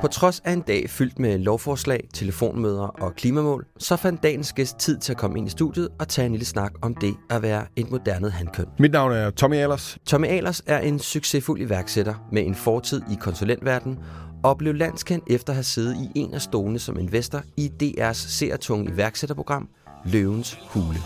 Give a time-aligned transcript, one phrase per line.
[0.00, 4.78] På trods af en dag fyldt med lovforslag, telefonmøder og klimamål, så fandt dagens gæst
[4.78, 7.42] tid til at komme ind i studiet og tage en lille snak om det at
[7.42, 8.66] være et moderne handkøn.
[8.78, 9.98] Mit navn er Tommy Allers.
[10.06, 13.98] Tommy Ahlers er en succesfuld iværksætter med en fortid i konsulentverdenen
[14.42, 18.12] og blev landskendt efter at have siddet i en af stolene som investor i DR's
[18.12, 19.68] seertunge iværksætterprogram
[20.04, 20.98] Løvens Hule.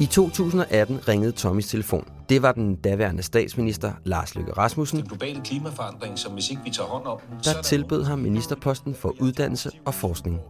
[0.00, 2.13] I 2018 ringede Tommys telefon.
[2.28, 6.70] Det var den daværende statsminister Lars Løkke Rasmussen, Den globale klimaforandring, som hvis ikke vi
[6.70, 10.40] tager hånd om så er der tilbød ham ministerposten for uddannelse og forskning.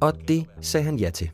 [0.00, 1.30] Og det sagde han ja til.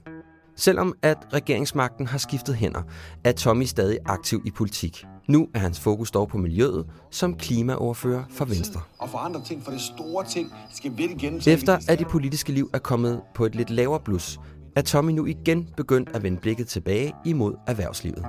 [0.56, 2.82] Selvom at regeringsmagten har skiftet hænder,
[3.24, 5.04] er Tommy stadig aktiv i politik.
[5.28, 8.80] Nu er hans fokus dog på miljøet som klimaordfører for Venstre.
[8.98, 11.42] og forandre ting, for det store ting skal vi igen.
[11.46, 14.40] Efter at det politiske liv er kommet på et lidt lavere blus,
[14.76, 18.24] er Tommy nu igen begyndt at vende blikket tilbage imod erhvervslivet.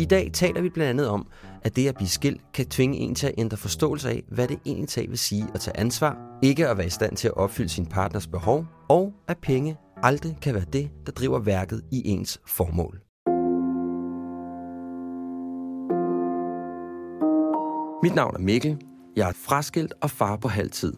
[0.00, 1.26] I dag taler vi blandt andet om,
[1.62, 4.58] at det at blive skilt kan tvinge en til at ændre forståelse af, hvad det
[4.66, 7.86] egentlig vil sige at tage ansvar, ikke at være i stand til at opfylde sin
[7.86, 13.00] partners behov, og at penge aldrig kan være det, der driver værket i ens formål.
[18.02, 18.78] Mit navn er Mikkel.
[19.16, 20.92] Jeg er fraskilt og far på halvtid,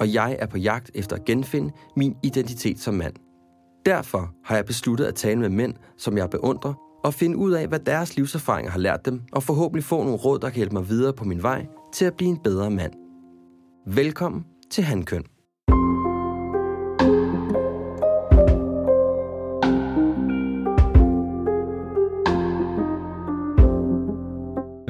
[0.00, 3.14] og jeg er på jagt efter at genfinde min identitet som mand.
[3.86, 7.68] Derfor har jeg besluttet at tale med mænd, som jeg beundrer, og finde ud af,
[7.68, 10.88] hvad deres livserfaringer har lært dem, og forhåbentlig få nogle råd, der kan hjælpe mig
[10.88, 12.92] videre på min vej til at blive en bedre mand.
[13.86, 15.24] Velkommen til Handkøn.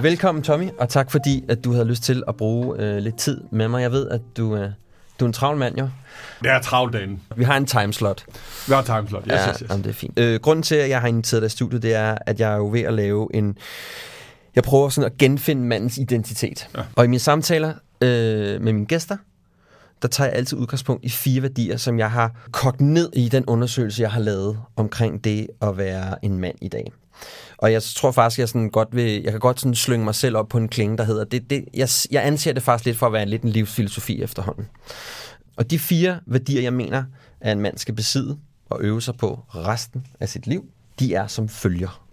[0.03, 3.41] Velkommen Tommy, og tak fordi, at du havde lyst til at bruge øh, lidt tid
[3.51, 3.83] med mig.
[3.83, 4.71] Jeg ved, at du, øh,
[5.21, 5.89] du er en travl mand, jo.
[6.43, 7.23] Det er travlt dagen.
[7.37, 8.25] Vi har en timeslot.
[8.69, 9.25] Vi har timeslot.
[9.25, 9.71] Yes, ja, yes, yes.
[9.71, 10.19] Jamen, det er fint.
[10.19, 12.57] Øh, grunden til, at jeg har inviteret dig i studiet, det er, at jeg er
[12.57, 13.59] jo ved at lave en...
[14.55, 16.69] Jeg prøver sådan at genfinde mandens identitet.
[16.77, 16.83] Ja.
[16.97, 19.17] Og i mine samtaler øh, med mine gæster,
[20.03, 23.45] der tager jeg altid udgangspunkt i fire værdier, som jeg har kogt ned i den
[23.47, 26.93] undersøgelse, jeg har lavet omkring det at være en mand i dag.
[27.59, 30.37] Og jeg tror faktisk, jeg sådan godt vil, jeg kan godt sådan slynge mig selv
[30.37, 33.07] op på en klinge, der hedder, det, det, jeg, jeg anser det faktisk lidt for
[33.07, 34.67] at være lidt en livsfilosofi efterhånden.
[35.57, 37.05] Og de fire værdier, jeg mener,
[37.41, 38.39] at en mand skal besidde
[38.71, 40.65] og øve sig på resten af sit liv,
[40.99, 42.07] de er som følger.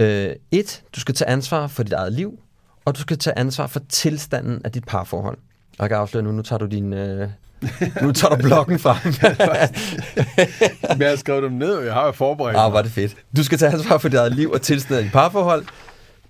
[0.00, 2.38] Øh, et, du skal tage ansvar for dit eget liv,
[2.84, 5.38] og du skal tage ansvar for tilstanden af dit parforhold.
[5.78, 6.92] Og jeg kan afsløre nu, nu tager du din...
[6.92, 7.28] Øh,
[8.02, 8.96] nu tager du blokken frem.
[10.88, 13.16] Men jeg har skrevet dem ned, og jeg har jo forberedt ah, var det fedt.
[13.36, 15.64] Du skal tage ansvar for dit eget liv og tilstanden dit parforhold.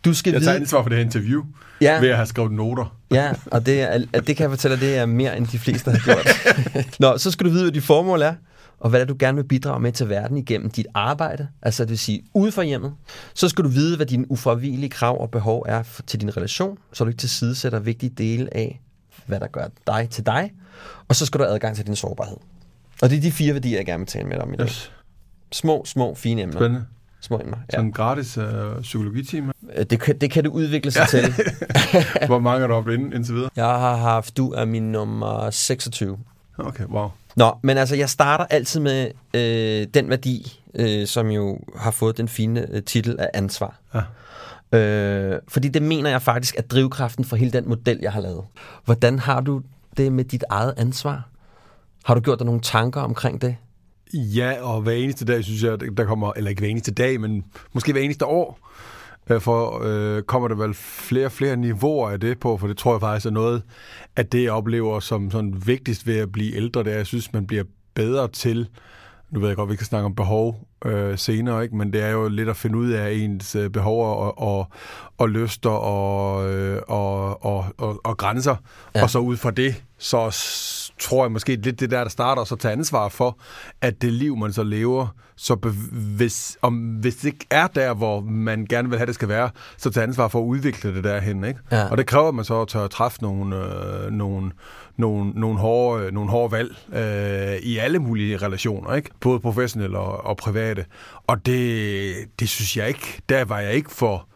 [0.05, 0.51] Du skal Jeg vide...
[0.51, 1.43] tager ansvar for det her interview,
[1.81, 2.01] Ja.
[2.01, 2.97] ved at have skrevet noter.
[3.11, 5.59] Ja, og det, er, at det kan jeg fortælle dig, det er mere end de
[5.59, 6.29] fleste har gjort.
[7.01, 8.35] Nå, så skal du vide, hvad dit formål er,
[8.81, 11.83] og hvad det er, du gerne vil bidrage med til verden igennem dit arbejde, altså
[11.85, 12.93] det vil sige ude for hjemmet.
[13.35, 17.05] Så skal du vide, hvad dine ufravigelige krav og behov er til din relation, så
[17.05, 18.81] du ikke tilsidesætter vigtige dele af,
[19.27, 20.53] hvad der gør dig til dig.
[21.09, 22.37] Og så skal du have adgang til din sårbarhed.
[23.03, 24.67] Og det er de fire værdier, jeg gerne vil tale med dig om i dag.
[24.67, 24.93] Yes.
[25.53, 26.57] Små, små, fine emner.
[26.57, 26.85] Spændende.
[27.21, 27.77] Små emner, ja.
[27.77, 28.45] Sådan en gratis uh,
[28.83, 29.53] psykologitime.
[29.77, 31.35] Øh, Det, kan, det kan det udvikle sig til.
[32.27, 33.51] Hvor mange er der oppe ind, indtil videre?
[33.57, 36.19] Jeg har haft, du er min nummer 26.
[36.59, 37.09] Okay, wow.
[37.37, 42.17] Nå, men altså, jeg starter altid med øh, den værdi, øh, som jo har fået
[42.19, 43.79] den fine øh, titel af ansvar.
[43.95, 44.01] Ja.
[44.73, 48.45] Øh, fordi det mener jeg faktisk er drivkraften for hele den model, jeg har lavet.
[48.85, 49.63] Hvordan har du
[49.97, 51.29] det med dit eget ansvar?
[52.05, 53.57] Har du gjort dig nogle tanker omkring det?
[54.15, 57.45] Ja, og hver eneste dag, synes jeg, der kommer, eller ikke hver eneste dag, men
[57.73, 58.59] måske hver eneste år,
[59.31, 62.77] øh, for øh, kommer der vel flere og flere niveauer af det på, for det
[62.77, 63.63] tror jeg faktisk er noget
[64.17, 67.07] at det, jeg oplever som sådan vigtigst ved at blive ældre, det er, at jeg
[67.07, 67.65] synes, man bliver
[67.95, 68.69] bedre til,
[69.37, 71.77] nu ved jeg godt, vi kan snakke om behov øh, senere, ikke?
[71.77, 74.67] men det er jo lidt at finde ud af ens øh, behov og, og,
[75.19, 78.57] og lyster og, øh, og, og, og, og grænser,
[78.95, 79.03] Ja.
[79.03, 80.37] og så ud fra det, så
[80.99, 83.39] tror jeg måske lidt det der, der starter, og så tage ansvar for,
[83.81, 85.07] at det liv, man så lever,
[85.37, 85.55] så
[86.17, 89.51] hvis, om, hvis det ikke er der, hvor man gerne vil have, det skal være,
[89.77, 91.45] så tage ansvar for at udvikle det derhen.
[91.45, 91.61] Ikke?
[91.73, 91.91] Ja.
[91.91, 94.51] Og det kræver, at man så tør at træffe nogle, øh, nogle,
[94.97, 99.11] nogle, nogle, hårde, nogle hårde valg øh, i alle mulige relationer, ikke?
[99.21, 100.85] både professionelle og, og private.
[101.27, 104.29] Og det, det synes jeg ikke, der var jeg ikke for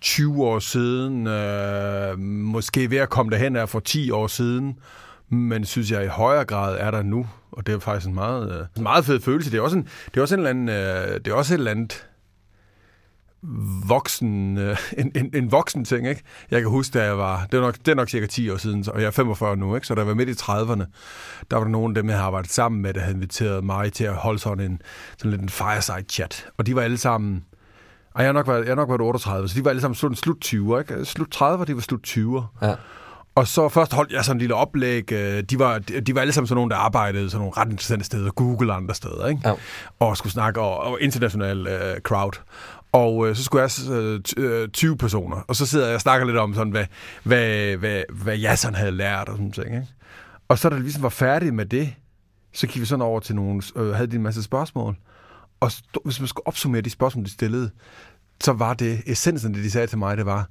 [0.00, 4.78] 20 år siden, øh, måske ved at komme derhen er for 10 år siden,
[5.28, 8.60] men synes jeg i højere grad er der nu, og det er faktisk en meget,
[8.60, 9.50] øh, en meget fed følelse.
[9.50, 11.58] Det er også en, det er også en eller anden, øh, det er også et
[11.58, 12.06] eller andet
[13.88, 16.22] voksen, øh, en, en, en voksen ting, ikke?
[16.50, 18.56] Jeg kan huske, da jeg var, det er nok, det er nok cirka 10 år
[18.56, 19.86] siden, og jeg er 45 nu, ikke?
[19.86, 20.84] Så da jeg var midt i 30'erne,
[21.50, 23.92] der var der nogle af dem, jeg har arbejdet sammen med, der havde inviteret mig
[23.92, 24.82] til at holde sådan en,
[25.18, 26.46] sådan lidt en fireside chat.
[26.58, 27.44] Og de var alle sammen,
[28.14, 29.94] og jeg har nok været, jeg har nok været 38, så de var alle sammen
[29.94, 31.04] slut, slut 20'er, ikke?
[31.04, 32.66] Slut 30'er, de var slut 20'er.
[32.66, 32.74] Ja.
[33.36, 35.12] Og så først holdt jeg sådan en lille oplæg.
[35.12, 38.04] øh, De var, de var alle sammen sådan nogle, der arbejdede sådan nogle ret interessante
[38.04, 38.30] steder.
[38.30, 39.40] Google og andre steder, ikke?
[39.44, 39.54] Ja.
[39.98, 42.32] Og skulle snakke og, og international øh, crowd.
[42.92, 45.36] Og øh, så skulle jeg øh, t- øh, 20 personer.
[45.36, 46.84] Og så sidder jeg og snakker lidt om sådan, hvad,
[47.22, 49.86] hvad, hvad, hvad jeg sådan havde lært og sådan ting, ikke?
[50.48, 51.94] Og så da det ligesom var færdigt med det,
[52.52, 54.96] så gik vi sådan over til nogle, øh, havde de en masse spørgsmål.
[55.60, 57.70] Og st- hvis man skulle opsummere de spørgsmål, de stillede,
[58.44, 60.48] så var det, essensen det, de sagde til mig, det var,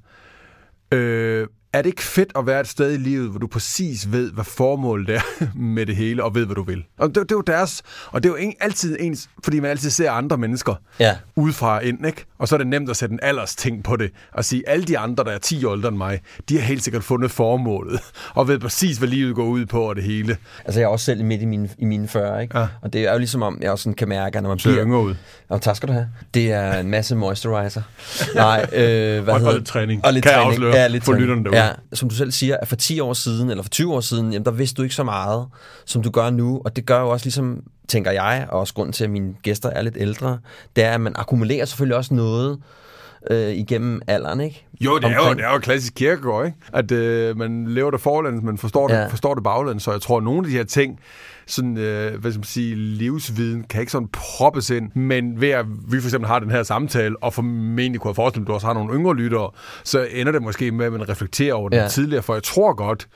[0.92, 4.32] øh, er det ikke fedt at være et sted i livet, hvor du præcis ved,
[4.32, 5.20] hvad formålet er
[5.54, 6.84] med det hele, og ved, hvad du vil?
[6.98, 9.70] Og det, det er jo deres, og det er jo en, altid ens, fordi man
[9.70, 11.16] altid ser andre mennesker Ja.
[11.36, 12.24] udefra ind, ikke?
[12.38, 14.84] Og så er det nemt at sætte en alders ting på det, og sige, alle
[14.84, 18.00] de andre, der er 10 år ældre end mig, de har helt sikkert fundet formålet,
[18.34, 20.36] og ved præcis, hvad livet går ud på, og det hele.
[20.64, 22.58] Altså, jeg er også selv midt i mine, i mine 40, ikke?
[22.58, 22.66] Ja.
[22.82, 24.70] Og det er jo ligesom om, jeg også sådan kan mærke, at når man Ser
[24.70, 24.84] bliver...
[24.84, 25.14] yngre ud.
[25.48, 26.08] Og tak skal du have.
[26.34, 27.82] Det er en masse moisturizer.
[28.34, 30.04] Nej, øh, hvad Og- og hedder lidt træning.
[30.04, 30.52] Og lidt Kan jeg træning.
[30.52, 31.20] afsløre ja, lidt for træning.
[31.28, 31.55] lytterne derude.
[31.56, 34.32] Ja, som du selv siger, at for 10 år siden, eller for 20 år siden,
[34.32, 35.46] jamen, der vidste du ikke så meget,
[35.84, 36.62] som du gør nu.
[36.64, 39.70] Og det gør jo også ligesom, tænker jeg, og også grunden til, at mine gæster
[39.70, 40.38] er lidt ældre,
[40.76, 42.58] det er, at man akkumulerer selvfølgelig også noget
[43.30, 44.66] øh, igennem alderen, ikke?
[44.80, 46.58] Jo, det er jo, det er jo klassisk kirkegård, ikke?
[46.72, 49.06] At øh, man lever det forlæns, men forstår det, Ja.
[49.06, 49.82] forstår det baglæns.
[49.82, 51.00] Så jeg tror, at nogle af de her ting,
[51.46, 54.90] sådan, øh, hvad skal man sige, livsviden, kan ikke sådan proppes ind.
[54.94, 58.40] Men ved at vi for eksempel har den her samtale, og formentlig kunne jeg forestille
[58.40, 59.50] mig, at du også har nogle yngre lyttere,
[59.84, 61.88] så ender det måske med, at man reflekterer over ja.
[61.88, 62.22] tidligere.
[62.22, 63.08] For jeg tror godt,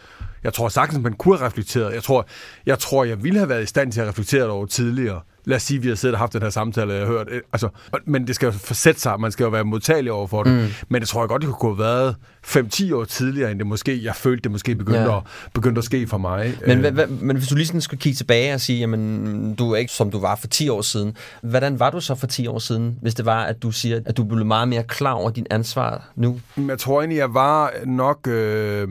[0.44, 1.94] jeg tror sagtens, man kunne have reflekteret.
[1.94, 2.26] Jeg tror,
[2.66, 5.20] jeg tror, jeg ville have været i stand til at reflektere over tidligere.
[5.44, 7.12] Lad os sige, at vi har siddet og haft den her samtale, og jeg har
[7.12, 7.26] hørt.
[7.30, 7.68] øh, Altså,
[8.04, 10.52] men det skal jo forsætte sig, man skal jo være modtagelig over for det.
[10.52, 10.68] Mm.
[10.88, 12.16] Men det tror jeg godt, det kunne have været
[12.46, 15.16] 5-10 år tidligere, end det måske, jeg følte, det måske begyndte, Ja.
[15.16, 15.22] at,
[15.54, 16.54] begyndte at ske for mig.
[16.66, 19.76] Men, Øh, men hvis du lige sådan skulle kigge tilbage og sige, jamen, du er
[19.76, 21.16] ikke som du var for 10 år siden.
[21.42, 24.16] Hvordan var du så for 10 år siden, hvis det var, at du siger, at
[24.16, 26.40] du blev meget mere klar over din ansvar nu?
[26.68, 28.26] Jeg tror egentlig, jeg var nok...
[28.28, 28.88] Øh,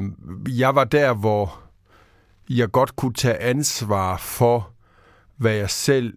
[0.48, 1.60] jeg var der, hvor
[2.50, 4.70] jeg godt kunne tage ansvar for,
[5.38, 6.14] hvad jeg selv...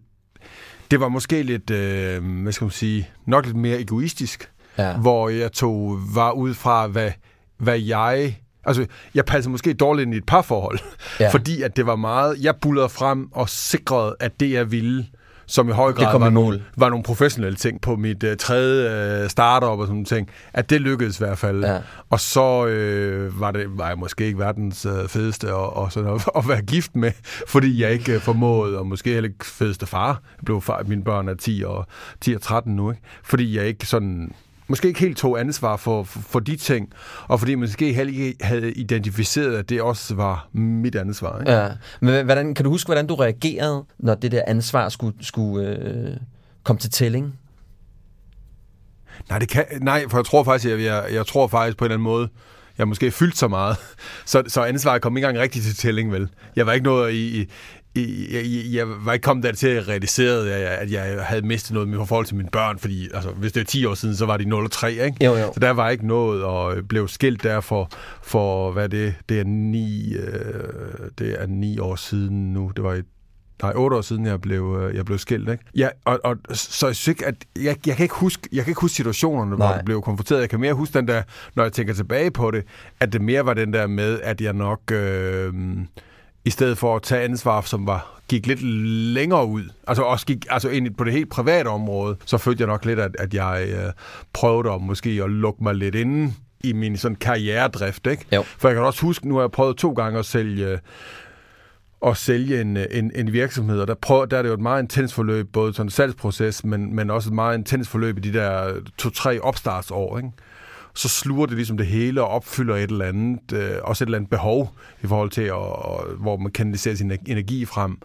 [0.93, 4.97] Det var måske lidt, øh, hvad skal man sige, nok lidt mere egoistisk, Ja.
[4.97, 7.11] hvor jeg tog, var ud fra, hvad,
[7.57, 8.37] hvad jeg...
[8.65, 8.85] Altså,
[9.15, 10.79] jeg passede måske dårligt ind i et parforhold,
[11.19, 11.29] Ja.
[11.35, 12.37] fordi at det var meget...
[12.41, 15.05] Jeg bullerede frem og sikrede, at det, jeg ville,
[15.45, 16.33] som i høj grad var, mål.
[16.33, 20.29] nogle, var nogle professionelle ting på mit øh, tredje øh, startup og sådan nogle ting,
[20.53, 21.65] at det lykkedes i hvert fald.
[21.65, 21.77] Ja.
[22.09, 26.09] Og så øh, var, det, var jeg måske ikke verdens øh, fedeste og, og sådan
[26.09, 27.11] at, at være gift med,
[27.47, 30.07] fordi jeg ikke øh, formåede, og måske heller ikke fedeste far.
[30.07, 31.85] Jeg blev far, mine børn er 10 og,
[32.21, 33.01] 10 og 13 nu, ikke?
[33.23, 34.33] fordi jeg ikke sådan
[34.67, 36.89] måske ikke helt tog ansvar for, for, for de ting,
[37.27, 41.39] og fordi man måske heller ikke havde identificeret, at det også var mit ansvar.
[41.39, 41.51] Ikke?
[41.51, 41.69] Ja.
[42.01, 46.17] Men hvordan, kan du huske, hvordan du reagerede, når det der ansvar skulle, skulle øh,
[46.63, 47.39] komme til tælling?
[49.29, 51.91] Nej, det kan, nej, for jeg tror faktisk, jeg, jeg, jeg tror faktisk på en
[51.91, 52.29] eller anden måde,
[52.77, 53.77] jeg måske fyldt så meget,
[54.25, 56.29] så, så ansvaret kom ikke engang rigtig til tælling, vel?
[56.55, 57.47] Jeg var ikke noget i, i, i
[57.95, 61.73] jeg, jeg var ikke kommet der til at realisere, at jeg, at jeg havde mistet
[61.73, 64.25] noget med forhold til mine børn, fordi altså, hvis det er 10 år siden, så
[64.25, 65.25] var de 0 og 3, ikke?
[65.25, 65.53] Jo, jo.
[65.53, 67.89] Så der var ikke noget, og blev skilt der for,
[68.21, 72.93] for hvad det, det er ni, øh, det er ni år siden nu, det var
[72.93, 73.01] i
[73.63, 75.63] Nej, otte år siden, jeg blev, øh, jeg blev skilt, ikke?
[75.75, 78.71] Ja, og, og så jeg synes ikke, at jeg, jeg, kan ikke huske, jeg kan
[78.71, 79.75] ikke huske situationerne, hvor Nej.
[79.75, 80.41] jeg blev konfronteret.
[80.41, 81.21] Jeg kan mere huske den der,
[81.55, 82.63] når jeg tænker tilbage på det,
[82.99, 85.53] at det mere var den der med, at jeg nok, øh,
[86.45, 88.61] i stedet for at tage ansvar, som var gik lidt
[89.13, 92.67] længere ud, altså også gik altså ind på det helt private område, så følte jeg
[92.67, 93.91] nok lidt, at, at jeg øh,
[94.33, 96.33] prøvede at måske at lukke mig lidt inde
[96.63, 98.25] i min sådan karrieredrift, ikke?
[98.31, 98.43] Jo.
[98.43, 100.79] For jeg kan også huske, nu har jeg prøvet to gange at sælge
[102.05, 104.81] at sælge en, en, en virksomhed, og der, prøver, der er det jo et meget
[104.81, 108.33] intens forløb, både sådan en salgsproces, men, men også et meget intens forløb i de
[108.33, 110.29] der to-tre opstartsår, ikke?
[110.95, 114.17] Så sluger det ligesom det hele og opfylder et eller andet, øh, også et eller
[114.17, 117.97] andet behov i forhold til, at, og, hvor man kanaliserer sin energi frem.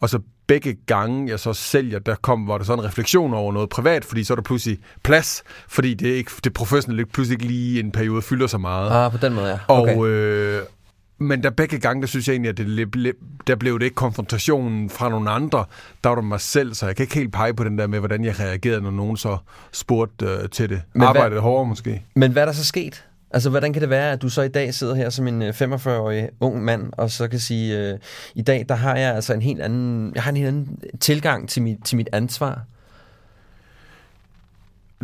[0.00, 3.52] Og så begge gange, jeg så sælger, der kom, hvor der så en refleksion over
[3.52, 7.46] noget privat, fordi så er der pludselig plads, fordi det, ikke, det professionelle pludselig ikke
[7.46, 8.90] lige en periode fylder så meget.
[8.90, 9.58] Ah, på den måde, ja.
[9.68, 9.96] Okay.
[9.96, 10.62] Og, øh,
[11.18, 13.14] men der begge gange, der synes jeg egentlig, at det,
[13.46, 15.64] der blev det ikke konfrontationen fra nogle andre,
[16.04, 17.98] der var det mig selv, så jeg kan ikke helt pege på den der med,
[17.98, 19.38] hvordan jeg reagerede, når nogen så
[19.72, 20.82] spurgte øh, til det.
[20.92, 22.02] Men Arbejdede hvad, hårdere måske.
[22.14, 23.04] Men hvad er der så sket?
[23.30, 26.22] Altså, hvordan kan det være, at du så i dag sidder her som en 45-årig
[26.22, 27.98] øh, ung mand, og så kan sige, øh,
[28.34, 31.48] i dag, der har jeg altså en helt anden, jeg har en helt anden tilgang
[31.48, 32.60] til mit, til mit ansvar.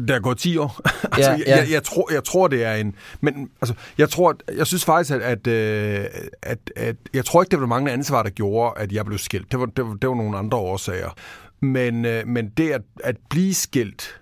[0.09, 0.81] Der går 10 år.
[1.17, 1.57] altså, ja, ja.
[1.57, 2.95] Jeg, jeg, tror, jeg tror, det er en...
[3.21, 6.05] Men altså, jeg tror, jeg synes faktisk, at, at, øh,
[6.43, 9.53] at, at jeg tror ikke, det var mange ansvar, der gjorde, at jeg blev skilt.
[9.53, 11.11] Det var, det var, det var nogle andre årsager.
[11.61, 14.21] Men, øh, men det at, at blive skilt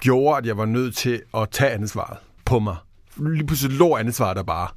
[0.00, 2.76] gjorde, at jeg var nødt til at tage ansvaret på mig.
[3.16, 4.68] Lige pludselig lå ansvaret der bare.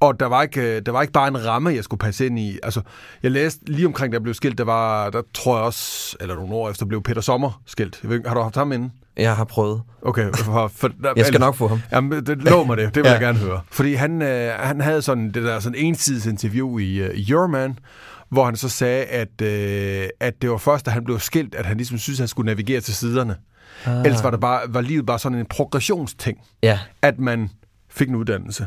[0.00, 2.58] Og der var, ikke, der var ikke bare en ramme, jeg skulle passe ind i.
[2.62, 2.80] Altså,
[3.22, 6.34] jeg læste lige omkring, da jeg blev skilt, der var, der tror jeg også, eller
[6.34, 8.00] nogle år efter, blev Peter Sommer skilt.
[8.26, 8.90] Har du haft ham inde?
[9.16, 9.82] Jeg har prøvet.
[10.02, 11.80] Okay, for, for, der, jeg skal nok få ham.
[11.92, 12.94] Jamen, det lå mig det.
[12.94, 13.12] Det vil ja.
[13.12, 13.60] jeg gerne høre.
[13.70, 17.78] Fordi han, øh, han havde sådan det der sådan ensidigt interview i uh, Euroman,
[18.28, 21.66] hvor han så sagde, at, øh, at det var først, da han blev skilt, at
[21.66, 23.36] han ligesom synes, at han skulle navigere til siderne.
[23.86, 24.04] Ah.
[24.04, 26.38] Ellers var, det bare, var livet bare sådan en progressionsting.
[26.62, 26.78] Ja.
[27.02, 27.50] At man
[27.90, 28.66] fik en uddannelse,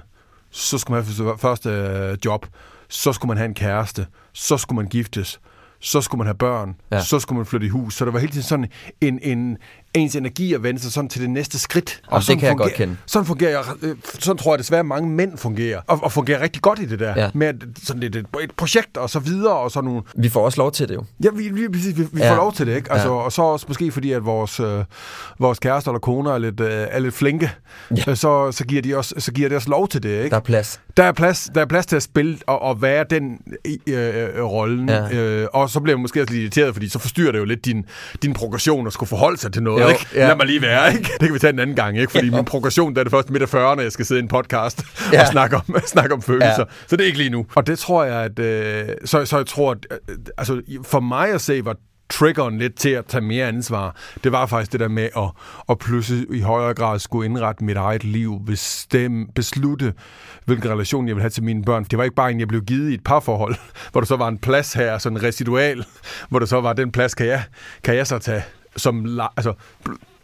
[0.54, 2.46] så skulle man have sit første øh, job,
[2.90, 5.40] så skulle man have en kæreste, så skulle man giftes,
[5.80, 7.02] så skulle man have børn, ja.
[7.02, 7.96] så skulle man flytte i hus.
[7.96, 8.70] Så der var hele tiden sådan
[9.02, 9.58] en, en,
[9.94, 12.02] ens energi at vende sig sådan til det næste skridt.
[12.08, 12.98] Og, og det kan fungerer, jeg godt kende.
[13.06, 15.82] Sådan, fungerer, øh, sådan tror jeg desværre, at mange mænd fungerer.
[15.88, 17.14] Og, og fungerer rigtig godt i det der.
[17.18, 17.30] Ja.
[17.34, 19.54] Med sådan et, et projekt og så videre.
[19.54, 20.02] Og sådan nogle...
[20.16, 21.04] Vi får også lov til det jo.
[21.24, 22.32] Ja, vi, vi, vi, vi, vi ja.
[22.32, 22.76] får lov til det.
[22.76, 22.92] Ikke?
[22.92, 23.14] Altså, ja.
[23.14, 24.84] Og så også måske fordi, at vores, øh,
[25.40, 27.52] vores kærester eller koner er lidt, øh, er lidt flinke,
[27.92, 28.04] ja.
[28.08, 30.18] Øh, så, så, giver de også, så giver de også lov til det.
[30.18, 30.30] Ikke?
[30.30, 30.82] Der er plads.
[30.98, 34.44] Der er plads, der er plads til at spille og, og være den øh, øh,
[34.44, 34.90] rollen.
[34.90, 35.10] Ja.
[35.14, 37.66] Øh, og så bliver man måske også lidt irriteret, fordi så forstyrrer det jo lidt
[37.66, 37.86] din,
[38.22, 39.83] din progression at skulle forholde sig til noget.
[39.84, 40.08] Jo, ikke?
[40.16, 40.28] Ja.
[40.28, 41.10] Lad mig lige være, ikke?
[41.20, 42.12] Det kan vi tage en anden gang, ikke?
[42.12, 42.36] Fordi ja.
[42.36, 44.84] min progression, der er det først midt af 40'erne, jeg skal sidde i en podcast
[45.14, 45.22] ja.
[45.22, 45.64] og snakke om,
[45.94, 46.60] snakke om følelser.
[46.60, 46.64] Ja.
[46.88, 47.46] Så det er ikke lige nu.
[47.56, 48.40] Og det tror jeg, at...
[48.40, 49.78] Øh, så, så jeg tror, at...
[49.92, 51.76] Øh, altså, for mig at se, var
[52.10, 55.32] triggeren lidt til at tage mere ansvar, det var faktisk det der med at,
[55.70, 59.94] at pludselig i højere grad skulle indrette mit eget liv, bestemme, beslutte,
[60.46, 61.84] hvilken relation jeg vil have til mine børn.
[61.84, 63.56] Det var ikke bare en, jeg blev givet i et parforhold,
[63.92, 65.86] hvor der så var en plads her, sådan en residual,
[66.30, 67.44] hvor der så var den plads, kan jeg,
[67.84, 68.44] kan jeg så tage
[68.78, 69.54] som, altså,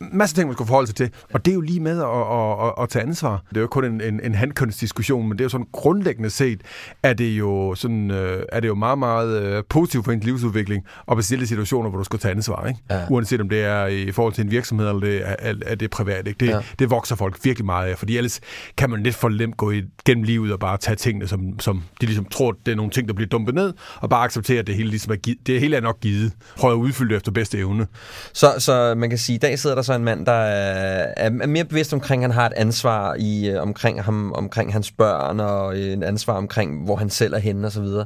[0.01, 1.09] masse ting, man skal forholde sig til.
[1.33, 3.43] Og det er jo lige med at, at, at, at tage ansvar.
[3.49, 6.61] Det er jo kun en, en, en handkunstdiskussion, men det er jo sådan grundlæggende set,
[7.03, 10.83] er det jo, sådan, øh, er det jo meget, meget øh, positivt for ens livsudvikling
[11.11, 12.67] at bestille situationer, hvor du skal tage ansvar.
[12.67, 12.79] Ikke?
[12.89, 13.01] Ja.
[13.09, 16.27] Uanset om det er i forhold til en virksomhed, eller det er, er det privat.
[16.27, 16.45] Ikke?
[16.45, 16.59] Det, ja.
[16.79, 18.39] det vokser folk virkelig meget af, fordi ellers
[18.77, 22.05] kan man lidt for nemt gå igennem livet og bare tage tingene, som, som de
[22.05, 24.75] ligesom tror, det er nogle ting, der bliver dumpet ned, og bare acceptere, at det
[24.75, 26.33] hele, ligesom er, givet, det hele er nok givet.
[26.57, 27.87] Prøv at udfylde det efter bedste evne.
[28.33, 31.29] Så, så man kan sige, i dag sidder der så en mand, der er, er
[31.47, 35.39] mere bevidst omkring, at han har et ansvar i, øh, omkring, ham, omkring hans børn,
[35.39, 38.05] og en ansvar omkring, hvor han selv er henne og så videre.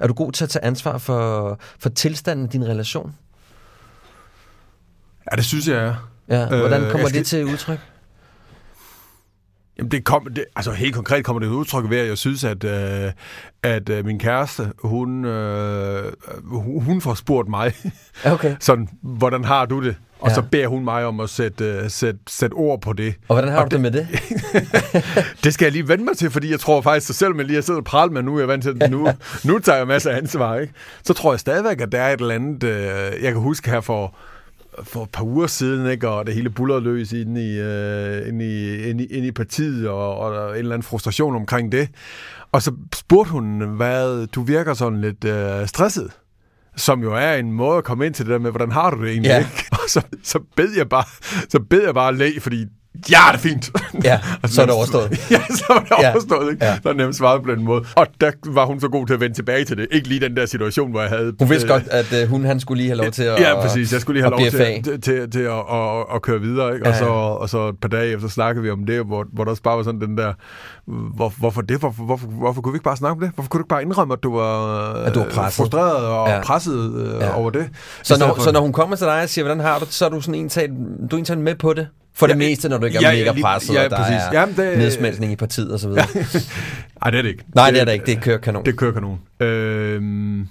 [0.00, 3.14] Er du god til at tage ansvar for, for tilstanden i din relation?
[5.30, 5.94] Ja, det synes jeg er.
[6.28, 7.78] Ja, hvordan øh, kommer øh, det til udtryk?
[9.82, 12.44] Jamen det kom, det, altså helt konkret kommer det et udtryk ved, at jeg synes,
[12.44, 13.12] at, øh,
[13.62, 16.12] at øh, min kæreste, hun, øh,
[16.84, 17.72] hun får spurgt mig,
[18.24, 18.56] okay.
[18.60, 19.96] sådan, hvordan har du det?
[20.20, 20.34] Og ja.
[20.34, 23.14] så beder hun mig om at sætte, uh, sætte, sætte ord på det.
[23.28, 24.08] Og hvordan har og du det med det?
[25.44, 27.54] det skal jeg lige vende mig til, fordi jeg tror faktisk, at selvom jeg lige
[27.54, 29.08] har siddet og pralet med nu, jeg er vant til, at nu,
[29.44, 30.72] nu tager jeg masser af ansvar, ikke?
[31.04, 33.80] så tror jeg stadigvæk, at der er et eller andet, uh, jeg kan huske her
[33.80, 34.14] for,
[34.82, 36.08] for et par uger siden, ikke?
[36.08, 39.88] og det hele bullerede løs inde i, uh, inde i, inde i, inde i partiet,
[39.88, 41.88] og, og der en eller anden frustration omkring det.
[42.52, 46.10] Og så spurgte hun, hvad du virker sådan lidt uh, stresset
[46.76, 49.02] som jo er en måde at komme ind til det der med, hvordan har du
[49.02, 49.38] det egentlig, ja.
[49.38, 49.66] ikke?
[49.82, 51.04] Og så, så bed jeg bare,
[51.48, 53.70] så bed jeg bare læg, fordi ja, det er fint.
[54.04, 55.10] Ja, så er det overstået.
[55.30, 56.10] ja, så var det ja.
[56.10, 56.52] overstået.
[56.52, 56.64] Ikke?
[56.64, 56.78] Ja.
[56.82, 57.84] Så nemt svaret på den måde.
[57.96, 59.86] Og der var hun så god til at vende tilbage til det.
[59.90, 61.34] Ikke lige den der situation, hvor jeg havde...
[61.38, 63.60] Hun vidste øh, godt, at uh, hun han skulle lige have lov til at Ja,
[63.60, 63.92] præcis.
[63.92, 66.74] Jeg skulle lige have lov til, til, til, til at, at, at, køre videre.
[66.74, 66.86] Ikke?
[66.86, 67.04] Og, ja, ja.
[67.04, 69.62] så, og så et par dage efter snakkede vi om det, hvor, hvor der også
[69.62, 70.32] bare var sådan den der...
[70.86, 71.78] Hvor, hvorfor det?
[71.78, 73.30] Hvorfor, hvorfor, hvorfor kunne vi ikke bare snakke om det?
[73.34, 75.56] Hvorfor kunne du ikke bare indrømme, at du var, at du var presset.
[75.56, 76.40] frustreret og ja.
[76.40, 77.34] presset uh, ja.
[77.34, 77.70] over det?
[78.02, 78.42] Så når, for...
[78.42, 80.20] så når hun kommer til dig og siger, hvordan har du det, så er du
[80.20, 80.68] sådan en tag,
[81.10, 81.88] du er en med på det?
[82.14, 84.14] For det ja, meste, når du ikke er ja, mega presset, ja, og der præcis.
[84.14, 86.06] er Jamen, det, nedsmeltning i partiet og så videre.
[87.02, 87.44] Nej, det er det ikke.
[87.54, 88.06] Nej, det er det ikke.
[88.06, 88.64] Det kører kanon.
[88.64, 89.20] Det kører kanon.
[89.40, 90.48] Øhm,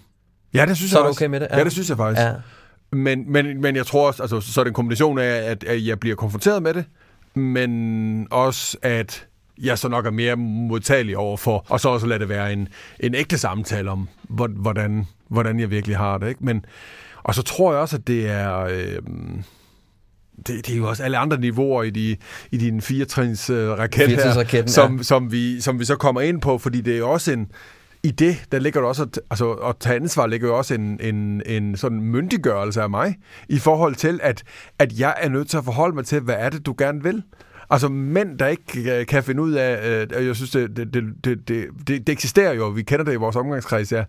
[0.54, 1.48] ja, det synes så jeg er du okay med det?
[1.52, 1.58] Ja.
[1.58, 2.22] ja, det synes jeg faktisk.
[2.22, 2.32] Ja.
[2.92, 5.86] Men, men, men jeg tror også, altså, så er det en kombination af, at, at
[5.86, 6.86] jeg bliver konfronteret med det,
[7.36, 9.26] men også at
[9.62, 12.68] jeg så nok er mere modtagelig overfor, og så også lade det være en,
[13.00, 16.30] en ægte samtale om, hvor- hvordan, hvordan jeg virkelig har det.
[16.30, 16.46] Ikke?
[16.46, 16.66] Men,
[17.24, 18.60] og så tror jeg også, at det er...
[18.60, 18.98] Øh,
[20.48, 22.16] det, det er jo også alle andre niveauer i, de,
[22.52, 24.34] i din firetrins øh, raket her,
[24.70, 25.04] som, ja.
[25.04, 27.52] som, vi, som vi så kommer ind på, fordi det er også en...
[28.04, 31.00] I det, der ligger der også, at, altså at tage ansvar, ligger jo også en,
[31.02, 33.16] en, en sådan myndiggørelse af mig,
[33.50, 34.44] i forhold til, at,
[34.80, 37.24] at jeg er nødt til at forholde mig til, hvad er det, du gerne vil?
[37.72, 41.04] Altså mænd, der ikke øh, kan finde ud af, øh, jeg synes, det, det, det,
[41.24, 44.06] det, det, det, eksisterer jo, vi kender det i vores omgangskreds, jeg,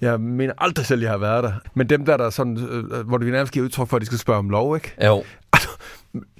[0.00, 3.06] jeg mener aldrig selv, jeg har været der, men dem der, der er sådan, øh,
[3.06, 4.94] hvor det nærmest giver udtryk for, at de skal spørge om lov, ikke?
[5.04, 5.24] Jo.
[5.52, 5.68] Altså,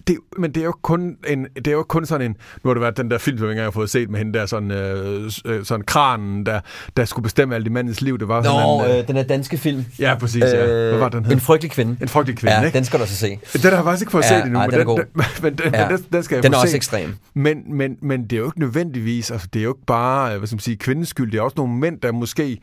[0.07, 2.75] det, men det er jo kun en, det er jo kun sådan en, nu har
[2.75, 4.71] det været den der film, som jeg ikke har fået set med hende der, sådan,
[4.71, 6.61] øh, øh, sådan kranen, der,
[6.97, 8.19] der skulle bestemme alt i mandens liv.
[8.19, 9.85] Det var sådan Nå, en, øh, øh, den er danske film.
[9.99, 10.67] ja, præcis, ja.
[10.67, 11.33] Hvad var den hed?
[11.33, 11.97] En frygtelig kvinde.
[12.03, 12.77] En frygtelig kvinde, ja, ikke?
[12.77, 13.39] den skal du så se.
[13.53, 15.05] Den har jeg faktisk ikke fået Ja, set endnu, ej, men den er den,
[15.43, 15.89] men den, Ja.
[15.89, 16.77] men den, den skal jeg Den er også set.
[16.77, 17.15] ekstrem.
[17.35, 20.39] Men, men, men det er jo ikke nødvendigvis, altså det er jo ikke bare, øh,
[20.39, 21.33] hvad skal man sige, kvindens skyld.
[21.33, 22.59] Det er også nogle mænd, der måske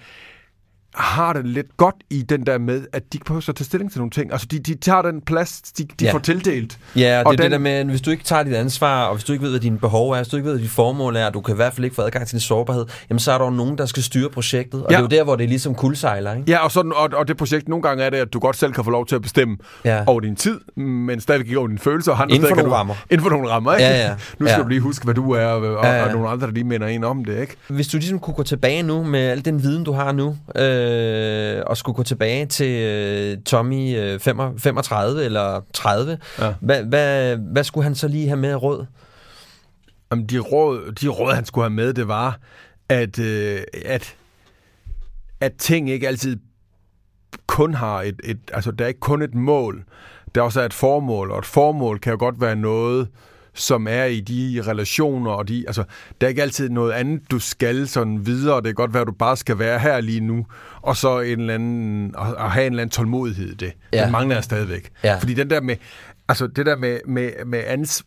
[0.95, 3.91] har det lidt godt i den der med, at de ikke behøver at tage stilling
[3.91, 4.31] til nogle ting.
[4.31, 6.13] Altså, de, de tager den plads, de, de Ja.
[6.13, 6.77] får tildelt.
[6.95, 8.53] Ja, og, Og det er den- det der med, at hvis du ikke tager dit
[8.53, 10.61] ansvar, og hvis du ikke ved, hvad dine behov er, hvis du ikke ved, hvad
[10.63, 12.85] dit formål er, og du kan i hvert fald ikke få adgang til din sårbarhed,
[13.09, 14.83] jamen så er der jo nogen, der skal styre projektet.
[14.85, 14.95] Og Ja.
[14.97, 16.51] det er jo der, hvor det er ligesom kuldsejler, ikke?
[16.51, 18.73] Ja, og, sådan, og, og det projekt, nogle gange er det, at du godt selv
[18.73, 20.03] kan få lov til at bestemme Ja.
[20.07, 22.11] over din tid, men stadigvæk over dine følelser.
[22.11, 22.93] Og Inden for nogle du, rammer.
[23.11, 23.85] Inden for nogle rammer, ikke?
[23.85, 24.09] Ja, ja.
[24.39, 24.63] Nu skal Ja.
[24.63, 26.05] du lige huske, hvad du er, og, og, Ja, ja.
[26.05, 27.55] og nogle andre, der lige minder en om det, ikke?
[27.67, 30.82] Hvis du ligesom kunne gå tilbage nu med al den viden, du har nu, øh,
[31.67, 36.53] og skulle gå tilbage til øh, Tommy øh, 35 35 eller 30, Ja.
[36.61, 38.85] hvad, hvad, hvad skulle han så lige have med råd?
[40.11, 42.39] Jamen, de råd, de råd, han skulle have med, det var,
[42.89, 44.15] at, øh, at,
[45.39, 46.37] at ting ikke altid
[47.47, 48.39] kun har et, et...
[48.53, 49.83] Altså, der er ikke kun et mål.
[50.35, 53.07] Der også er et formål, og et formål kan jo godt være noget,
[53.53, 55.83] som er i de relationer, og de, altså,
[56.21, 58.55] der er ikke altid noget andet, du skal sådan videre.
[58.55, 60.45] Det kan godt være, at du bare skal være her lige nu,
[60.81, 63.73] og så en eller anden, og, og have en eller anden tålmodighed i det.
[63.93, 64.03] Ja.
[64.03, 64.89] Den mangler jeg stadigvæk.
[65.03, 65.17] Ja.
[65.17, 65.75] Fordi den der med,
[66.27, 68.03] altså det der med, med, med ans,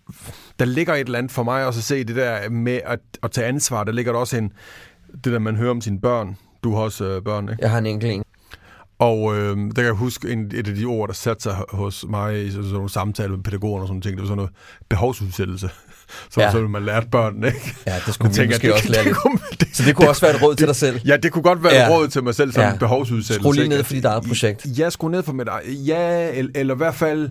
[0.58, 3.30] der ligger et eller andet for mig også at se det der med at, at
[3.30, 4.52] tage ansvar, der ligger der også en,
[5.24, 6.36] det der man hører om sine børn.
[6.64, 7.62] Du har også øh, børn, ikke?
[7.62, 8.22] Jeg har en enkelt en.
[8.98, 12.04] Og øh, der kan jeg huske en, et af de ord, der satte sig hos
[12.08, 14.12] mig i sådan nogle samtaler med pædagoger og sådan ting.
[14.16, 14.52] Det var sådan noget
[14.88, 15.70] behovsudsættelse.
[16.30, 16.52] Så, Ja.
[16.52, 17.74] så man lærte børnene, ikke?
[17.86, 20.26] Ja, det skulle vi måske det- også lære det kunne- det- Så det kunne også
[20.26, 21.00] være et råd til dig selv.
[21.06, 21.86] Ja, det kunne godt være Ja.
[21.86, 22.76] et råd til mig selv som Ja.
[22.76, 23.40] behovsudsættelse.
[23.42, 24.66] Skru lige ned for dit eget projekt.
[24.78, 25.86] Ja, skru ned for mit eget.
[25.86, 27.30] Ja, eller, eller i hvert fald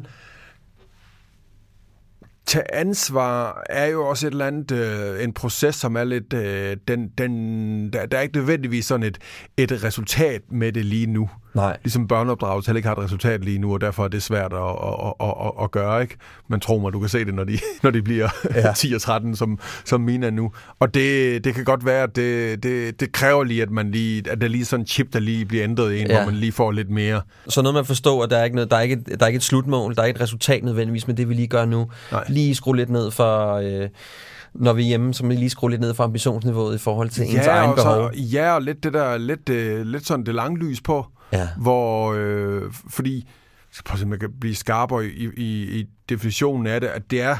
[2.45, 6.78] tage ansvar er jo også et eller andet, øh, en proces, som er lidt, øh,
[6.88, 9.17] den, den, der, der er ikke nødvendigvis sådan et,
[9.58, 11.30] et resultat med det lige nu.
[11.56, 11.78] Nej.
[11.84, 14.60] Ligesom børneopdragelse heller ikke har et resultat lige nu, og derfor er det svært at,
[14.60, 16.15] at, at, at, at gøre, ikke?
[16.48, 18.60] Men tro mig, du kan se det, når de, når de bliver Ja.
[18.68, 18.74] ja.
[18.74, 20.52] 10 og 13, som, som mine er nu.
[20.80, 24.24] Og det, det kan godt være, at det, det, det kræver lige, at man lige,
[24.32, 26.13] at der lige sådan en chip, der lige bliver ændret i en, Ja.
[26.13, 26.20] ja.
[26.24, 27.22] hvor man lige får lidt mere.
[27.48, 29.26] Så noget med at forstå, at der er ikke, noget, der er ikke, et, der
[29.26, 31.65] er ikke et slutmål, der er ikke et resultat nødvendigvis med det, vi lige gør
[31.65, 31.88] nu.
[32.12, 32.24] Nej.
[32.30, 33.89] Lige skrue lidt ned for, øh,
[34.54, 37.10] når vi er hjemme, så må vi lige skrue lidt ned for ambitionsniveauet i forhold
[37.10, 38.12] til ens egen og behov.
[38.13, 41.50] Så, ja, og lidt det der, lidt, øh, lidt sådan det lange lys på, Ja.
[41.58, 43.30] hvor, øh, fordi,
[43.72, 47.12] så prøv at se, jeg kan blive skarpere i, i, i definitionen af det, at
[47.12, 47.38] det er,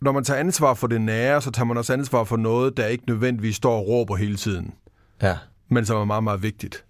[0.00, 2.86] når man tager ansvar for det nære, så tager man også ansvar for noget, der
[2.86, 4.74] ikke nødvendigvis står og råber hele tiden,
[5.22, 5.36] Ja.
[5.68, 6.84] men som er meget, meget vigtigt.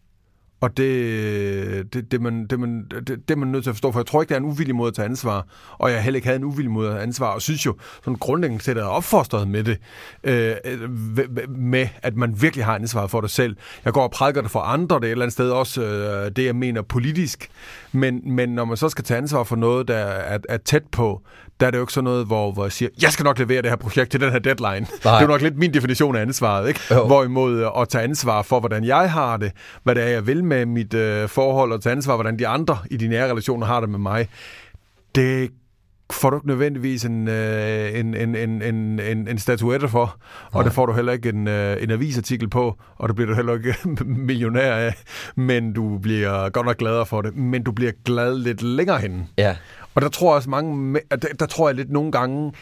[0.60, 3.92] Og det, det, det, man, det, man, det, det er man nødt til at forstå,
[3.92, 5.46] for jeg tror ikke, det er en uvillig måde at tage ansvar,
[5.78, 8.14] og jeg heller ikke havde en uvillig måde at tage ansvar, og synes jo, sådan
[8.14, 9.78] grundlæggende set er jeg opfostret med det,
[10.24, 10.90] øh, øh
[11.48, 13.56] med at man virkelig har ansvar for dig selv.
[13.84, 16.30] Jeg går og prædiker det for andre, det er et eller andet sted også øh,
[16.36, 17.50] det, jeg mener politisk,
[17.92, 21.22] men, men når man så skal tage ansvar for noget, der er, er tæt på,
[21.60, 23.62] der er det jo ikke sådan noget, hvor, hvor jeg siger, jeg skal nok levere
[23.62, 24.86] det her projekt til den her deadline.
[25.02, 26.80] Det er jo nok lidt min definition af ansvaret, ikke?
[26.90, 27.06] Jo.
[27.06, 30.44] Hvorimod øh, at tage ansvar for, hvordan jeg har det, hvad det er, jeg vil
[30.44, 33.80] med mit øh, forhold, og tage ansvar, hvordan de andre i de nære relationer har
[33.80, 34.28] det med mig,
[35.14, 35.50] det
[36.12, 40.16] får du ikke nødvendigvis en, øh, en, en, en, en, en, en statuette for,
[40.52, 43.34] og det får du heller ikke en, øh, en avisartikel på, og det bliver du
[43.34, 44.94] heller ikke millionær af,
[45.36, 49.26] men du bliver godt nok gladere for det, men du bliver glad lidt længere henne.
[49.38, 49.56] Ja.
[49.94, 52.52] Og der tror jeg også mange, der, der tror jeg lidt nogle gange,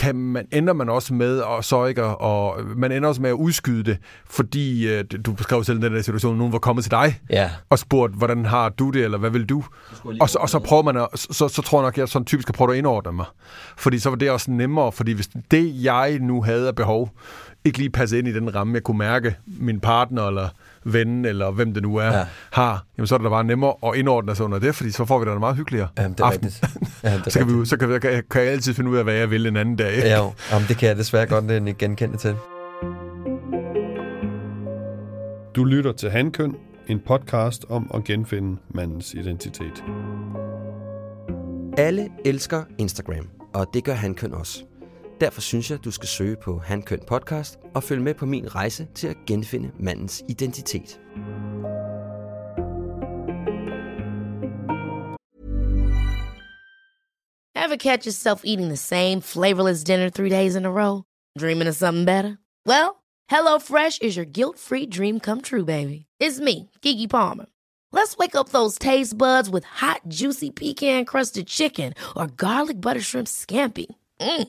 [0.00, 3.30] kan man, ender man også med og så ikke, at- og man ender også med
[3.30, 6.90] at udskyde det, fordi øh, du beskrev selv den der situation, nogen var kommet til
[6.90, 7.50] dig Ja.
[7.70, 9.64] og spurgt, hvordan har du det, eller hvad vil du?
[10.20, 12.26] Og så, og så prøver man at, så, så tror jeg nok, at jeg sådan
[12.26, 13.26] typisk skal prøve at indordne mig.
[13.76, 17.10] Fordi så var det også nemmere, fordi hvis det jeg nu havde af behov
[17.64, 20.48] ikke lige passer ind i den ramme, jeg kunne mærke, min partner eller
[20.84, 22.18] ven, eller hvem det nu er, Ja.
[22.18, 22.24] ja.
[22.52, 25.04] har, jamen så er det da bare nemmere at indordne sig under det, fordi så
[25.04, 26.44] får vi da en meget hyggeligere Jamen, det er aften.
[26.44, 26.74] rigtigt.
[27.04, 27.68] Ja, det er så kan, vi, rigtigt.
[27.68, 29.76] så kan, vi, kan, kan jeg altid finde ud af, hvad jeg vil en anden
[29.76, 29.92] dag.
[29.94, 30.08] Ikke?
[30.08, 30.32] Ja, jo.
[30.52, 32.36] Jamen, det kan jeg desværre godt genkende til.
[35.56, 36.54] Du lytter til Handkøn,
[36.88, 39.84] en podcast om at genfinde mandens identitet.
[41.78, 44.64] Alle elsker Instagram, og det gør Handkøn også.
[45.20, 48.88] Derfor synes jeg, du skal søge på Handkøn Podcast og følge med på min rejse
[48.94, 51.00] til at genfinde mandens identitet.
[57.56, 61.02] Ever catch yourself eating the same flavorless dinner three days in a row?
[61.38, 62.36] Dreaming of something better?
[62.66, 62.90] Well,
[63.28, 66.06] Hello Fresh is your guilt-free dream come true, baby.
[66.20, 67.46] It's me, Gigi Palmer.
[67.92, 73.28] Let's wake up those taste buds with hot, juicy pecan-crusted chicken or garlic butter shrimp
[73.28, 73.86] scampi.
[74.20, 74.48] Mm.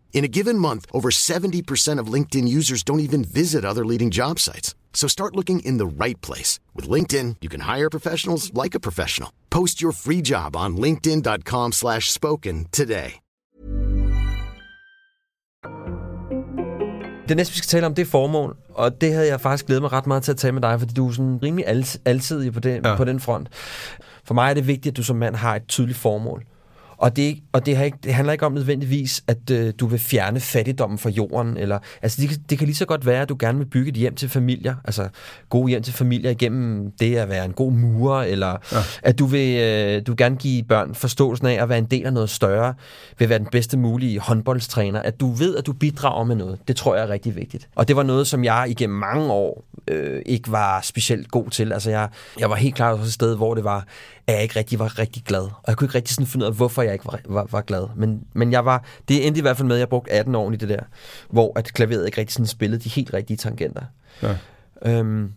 [0.13, 4.39] In a given month, over 70% of LinkedIn users don't even visit other leading job
[4.39, 4.75] sites.
[4.93, 6.59] So start looking in the right place.
[6.75, 9.29] With LinkedIn, you can hire professionals like a professional.
[9.49, 13.11] Post your free job on linkedin.com slash spoken today.
[17.27, 19.81] Det næste, vi skal tale om, det er formål, og det havde jeg faktisk glædet
[19.81, 22.53] mig ret meget til at tale med dig, fordi du er sådan rimelig al- alsidig
[22.53, 22.89] på, det, ja.
[22.89, 22.95] Ja.
[22.95, 23.47] på den front.
[24.23, 26.43] For mig er det vigtigt, at du som mand har et tydeligt formål.
[27.01, 29.99] Og det, og det, har ikke, det handler ikke om nødvendigvis, at øh, du vil
[29.99, 31.57] fjerne fattigdommen fra jorden.
[31.57, 33.89] Eller, altså det, kan- det kan lige så godt være, at du gerne vil bygge
[33.89, 34.75] et hjem til familier.
[34.85, 35.09] Altså
[35.49, 38.23] gode hjem til familier igennem det at være en god murer.
[38.23, 38.77] Eller ja.
[39.03, 42.05] at du vil øh, du vil gerne give børn forståelsen af at være en del
[42.05, 42.73] af noget større.
[43.19, 44.99] Vil være den bedste mulige håndboldstræner.
[45.01, 46.59] At du ved, at du bidrager med noget.
[46.67, 47.69] Det tror jeg er rigtig vigtigt.
[47.75, 51.73] Og det var noget, som jeg igennem mange år øh, ikke var specielt god til.
[51.73, 52.09] Altså jeg,
[52.39, 53.85] jeg var helt klart også et sted, hvor det var,
[54.31, 55.41] at jeg ikke rigtig var rigtig glad.
[55.41, 57.61] Og jeg kunne ikke rigtig sådan finde ud af, hvorfor jeg ikke var, var, var
[57.61, 57.87] glad.
[57.95, 60.51] Men, men jeg var, det endte i hvert fald med, at jeg brugte 18 år
[60.51, 60.79] i det der,
[61.29, 63.81] hvor at klaveret ikke rigtig sådan spillede de helt rigtige tangenter.
[64.23, 64.35] Ja.
[64.85, 65.31] Øhm,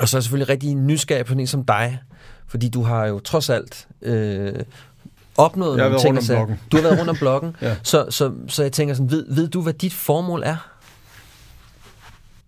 [0.00, 1.98] og så er jeg selvfølgelig rigtig nysgerrig på en som dig,
[2.48, 4.54] fordi du har jo trods alt øh,
[5.36, 6.08] opnået Jeg har nogle ting.
[6.08, 6.38] rundt om sager.
[6.38, 6.60] blokken.
[6.72, 7.56] Du har været rundt om blokken.
[7.62, 7.76] Ja.
[7.82, 10.56] så, så, så jeg tænker sådan, ved, ved du, hvad dit formål er?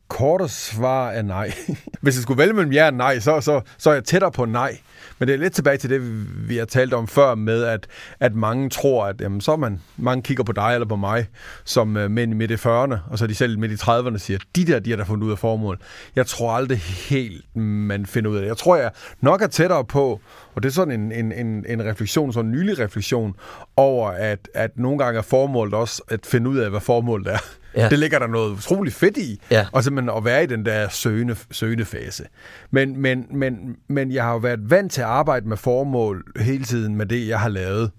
[0.08, 1.52] Korte svar er nej.
[2.02, 4.44] Hvis jeg skulle vælge mellem ja og nej, så, så, så er jeg tættere på
[4.44, 4.78] nej.
[5.22, 6.00] Men det er lidt tilbage til det,
[6.48, 7.86] vi- har talt om før, med at,
[8.20, 11.26] at mange tror, at jamen, så man, mange kigger på dig eller på mig,
[11.64, 14.18] som øh, mænd i midt i 40'erne, og så er de selv midt i 30'erne
[14.18, 15.78] siger, de der, de har da fundet ud af formål.
[16.16, 18.48] Jeg tror aldrig helt, man finder ud af det.
[18.48, 20.20] Jeg tror, jeg nok er tættere på,
[20.54, 23.34] og det er sådan en, en, en, en refleksion, sådan en nylig refleksion,
[23.76, 27.38] over at, at nogle gange er formålet også at finde ud af, hvad formålet er.
[27.76, 27.88] Ja.
[27.88, 29.40] Det ligger der noget utroligt fedt i.
[29.50, 29.66] Ja.
[29.72, 32.24] Og simpelthen at være i den der søgende, søgende fase.
[32.70, 36.64] Men, men, men, men jeg har jo været vant til at arbejde med formål hele
[36.64, 37.90] tiden med det, jeg har lavet.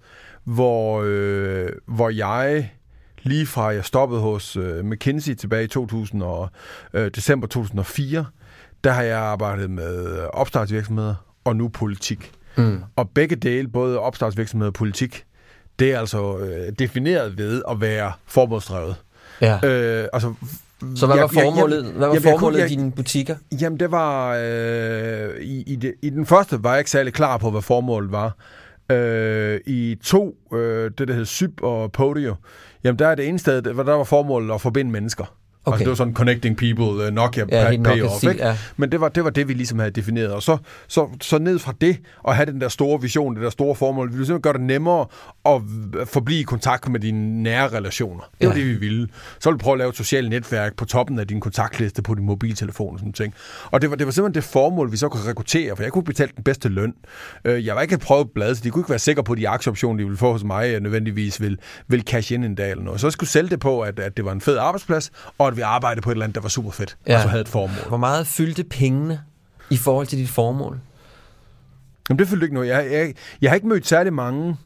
[0.44, 2.70] Hvor, øh, hvor jeg
[3.24, 6.50] lige fra jeg stoppede hos øh, McKinsey tilbage i 2000 og,
[6.94, 8.26] øh, december 2004,
[8.84, 12.32] der har jeg arbejdet med opstartsvirksomheder og nu politik.
[12.58, 12.84] Mm.
[12.96, 15.26] Og begge dele, både opstartsvirksomhed og politik,
[15.80, 18.96] det er altså øh, defineret ved at være formålsdrevet.
[19.41, 19.60] Ja.
[19.63, 20.34] Øh, altså,
[20.96, 22.91] Så hvad jeg- var jeg- formålet, jeg- hvad var jamen, jeg formålet i jeg- dine
[22.91, 23.36] butikker?
[23.62, 24.38] Jamen, det var...
[24.41, 28.12] Øh, i, i, det, I den første var jeg ikke særlig klar på, hvad formålet
[28.12, 28.36] var.
[28.91, 32.36] Øh, I to, øh, det der hed Syb og Podio,
[32.84, 35.36] jamen der er det ene sted, der var formålet at forbinde mennesker.
[35.65, 35.73] Okay.
[35.76, 38.30] Altså, det var sådan connecting people, uh, Nokia Ja, ja, helt pay Nokia off, stil,
[38.30, 38.45] ikke?
[38.45, 38.58] ja.
[38.78, 40.32] Men det var, det var det, vi ligesom havde defineret.
[40.32, 43.49] Og så, så, så ned fra det, og have den der store vision, det der
[43.49, 45.06] store formål, vi ville simpelthen gøre det nemmere
[45.45, 45.62] at
[46.08, 48.30] forblive i kontakt med dine nære relationer.
[48.41, 48.60] Det var Ja.
[48.60, 49.08] det, vi ville.
[49.39, 52.15] Så ville vi prøve at lave et socialt netværk på toppen af din kontaktliste på
[52.15, 53.34] din mobiltelefon og sådan ting.
[53.71, 56.04] Og det var, det var simpelthen det formål, vi så kunne rekruttere, for jeg kunne
[56.04, 56.93] betale den bedste løn.
[57.45, 59.49] Øh, Jeg var ikke et prøveblad, så de kunne ikke være sikre på, at de
[59.49, 62.99] aktieoptioner, de ville få hos mig, nødvendigvis vil, vil cash ind en dag eller noget.
[63.02, 65.58] Så jeg skulle sælge det på, at, at det var en fed arbejdsplads, og at
[65.58, 67.16] vi arbejdede på et eller andet, der var super fedt, ja.
[67.16, 67.88] og så havde et formål.
[67.88, 69.22] Hvor meget fyldte pengene
[69.70, 70.80] i forhold til dit formål?
[72.10, 72.68] Jamen, det følte ikke noget.
[72.68, 74.58] Jeg, jeg, jeg har ikke mødt særlig mange,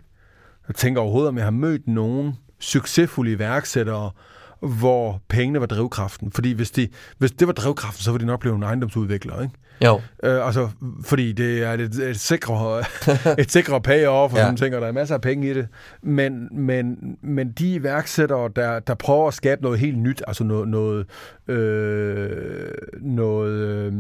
[0.68, 4.12] jeg tænker overhovedet, om jeg har mødt nogen succesfulde iværksættere,
[4.60, 6.32] hvor pengene var drivkraften.
[6.32, 9.56] Fordi hvis, de, hvis det var drivkraften, så var de nok blevet en ejendomsudvikler, ikke?
[9.86, 10.02] Jo.
[10.24, 10.70] Øh, altså,
[11.06, 12.80] fordi det er et, et sikre,
[13.42, 14.44] et sikre payoff og Ja.
[14.44, 15.68] sådan ting, og der er masser af penge i det.
[16.04, 20.68] Men, men, men de iværksættere, der, der prøver at skabe noget helt nyt, altså noget,
[20.68, 21.06] noget,
[21.48, 22.68] øh,
[23.02, 23.94] noget, øh,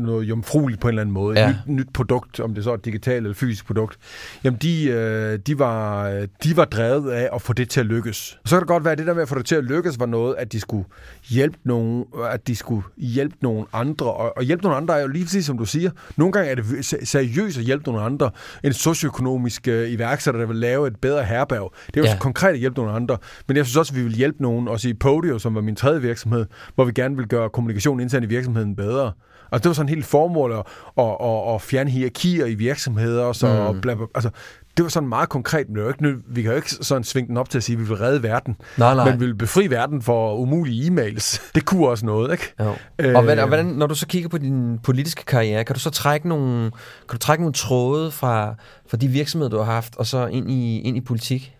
[0.00, 1.48] noget jomfrueligt på en eller anden måde, Ja.
[1.50, 3.96] et nyt, nyt produkt, om det så er et digitalt eller fysisk produkt,
[4.44, 6.08] jamen de, øh, de, var,
[6.44, 8.38] de var drevet af at få det til at lykkes.
[8.44, 10.00] Så kan det godt være, at det der med at få det til at lykkes
[10.00, 10.84] var noget, at de skulle
[11.28, 15.24] hjælpe nogen, at de skulle hjælpe nogle andre, og, og hjælpe nogle andre jo lige
[15.24, 18.30] præcis som du siger, nogle gange er det se- seriøst at hjælpe nogle andre,
[18.64, 21.72] en socioøkonomisk øh, iværksætter, der vil lave et bedre herberg.
[21.86, 22.18] Det er jo Ja.
[22.20, 24.88] konkret at hjælpe nogle andre, men jeg synes også, at vi vil hjælpe nogen, også
[24.88, 28.28] i Podio, som var min tredje virksomhed, hvor vi gerne vil gøre kommunikation internt i
[28.28, 29.12] virksomheden bedre.
[29.52, 30.58] Altså det var sådan helt formål at,
[30.98, 33.80] at, at, at fjerne hierarkier i virksomheder, så mm.
[33.80, 34.30] bla, bla, altså
[34.76, 37.28] det var sådan meget konkret, men det var ikke, vi kan jo ikke sådan svinge
[37.28, 38.56] den op til at sige, at vi vil redde verden.
[38.76, 39.10] Nej, nej.
[39.10, 41.40] Men vi vil befri verden for umulige e-mails.
[41.54, 42.54] Det kunne også noget, ikke?
[42.60, 42.74] Jo.
[42.98, 45.80] Øh, Og, hvad, og hvordan, når du så kigger på din politiske karriere, kan du
[45.80, 48.54] så trække nogle, kan du trække nogle tråde fra,
[48.90, 51.55] fra de virksomheder, du har haft, og så ind i, ind i politik?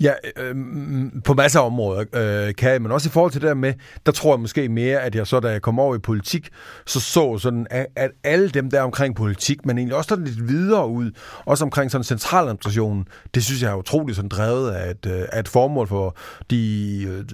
[0.00, 0.56] Ja, øh,
[1.24, 3.74] på masser af områder øh, kan jeg, men også i forhold til det der med,
[4.06, 6.48] der tror jeg måske mere, at jeg så, da jeg kom over i politik,
[6.86, 10.48] så så sådan, at, at alle dem der omkring politik, men egentlig også sådan lidt
[10.48, 11.10] videre ud,
[11.44, 13.04] også omkring sådan centraladministrationen,
[13.34, 16.16] det synes jeg er utroligt sådan drevet af et, øh, af et formål for
[16.50, 17.24] de, øh,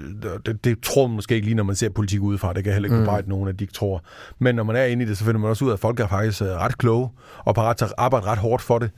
[0.47, 2.75] det, det tror man måske ikke lige, når man ser politik udefra, det kan jeg
[2.75, 4.03] heller ikke bebrejde nogen, at de ikke tror.
[4.39, 6.01] Men når man er inde i det, så finder man også ud af, at folk
[6.01, 8.91] er faktisk øh, ret kloge, og parat til at arbejde ret hårdt for det.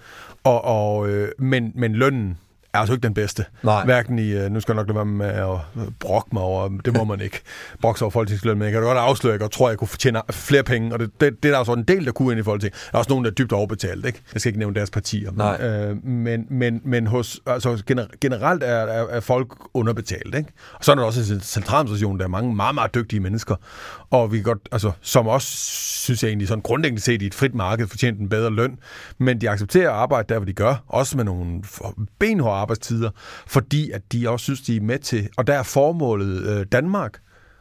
[0.44, 2.38] Og, og, øh, men, men lønnen,
[2.76, 3.44] er altså ikke den bedste.
[3.62, 3.84] Nej.
[3.84, 6.96] Hverken i, øh, nu skal jeg nok lade være med at brokke mig over, det
[6.96, 7.40] må man ikke,
[7.80, 9.88] brokke sig over folketingsløn, men jeg kan godt afsløre, at jeg tror, at jeg kunne
[9.88, 12.40] fortjene flere penge, og det, det, det er der også en del, der kunne ind
[12.40, 12.72] i folketing.
[12.72, 14.22] Der er også nogen, der er dybt overbetalt, ikke?
[14.34, 15.30] Jeg skal ikke nævne deres partier.
[15.30, 15.66] Men, Nej.
[15.66, 20.50] øh, men, men, men hos, altså, gener- generelt er, er, er folk underbetalt, ikke?
[20.74, 23.54] Og så er der også en centraladministration, der er mange meget, meget dygtige mennesker,
[24.10, 25.48] og vi godt, altså, som også,
[26.04, 28.78] synes jeg egentlig, sådan grundlæggende set i et frit marked, fortjent en bedre løn,
[29.18, 31.62] men de accepterer at arbejde der, hvor de gør, også med nogle
[32.18, 33.10] benhårde arbejdstider,
[33.46, 37.18] fordi at de også synes, de er med til, og der er formålet øh, Danmark.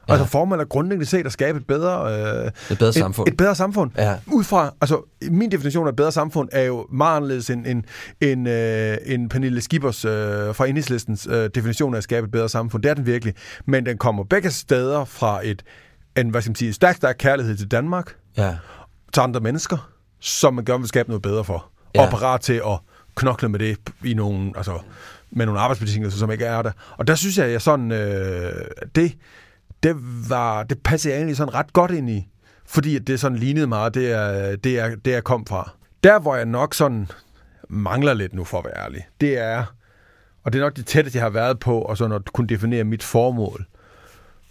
[0.08, 0.14] Ja.
[0.14, 3.28] Altså formålet er grundlæggende set at skabe et bedre, øh, Et bedre samfund.
[3.28, 3.92] Et, et bedre samfund.
[3.98, 4.16] Ja.
[4.28, 7.84] Ud fra, altså min definition af et bedre samfund er jo meget anderledes end, end,
[8.22, 10.12] end, øh, end Pernille Skibers øh,
[10.56, 12.84] fra Enhedslistens øh, definition af at skabe et bedre samfund.
[12.84, 13.34] Det er den virkelig.
[13.66, 15.64] Men den kommer begge steder fra et,
[16.18, 18.56] en, hvad skal man sige, stærk, stærk kærlighed til Danmark, Ja.
[19.14, 21.70] til andre mennesker, som man gerne vil skabe noget bedre for.
[21.96, 22.02] Ja.
[22.06, 22.80] Og parat til at
[23.16, 24.80] knokle med det i nogle, altså,
[25.32, 26.72] med nogle arbejdsbetingelser, som ikke er der.
[26.98, 28.54] Og der synes jeg, at jeg sådan, øh,
[28.96, 29.18] det,
[29.84, 29.96] det,
[30.30, 32.28] var, det passede jeg egentlig sådan ret godt ind i,
[32.66, 35.72] fordi det sådan lignede meget, det er, det er, det jeg kom fra.
[36.04, 37.08] Der, hvor jeg nok sådan
[37.70, 39.64] mangler lidt nu, for at være ærlig, det er,
[40.44, 42.84] og det er nok det tætteste, jeg har været på, og sådan at kunne definere
[42.84, 43.66] mit formål.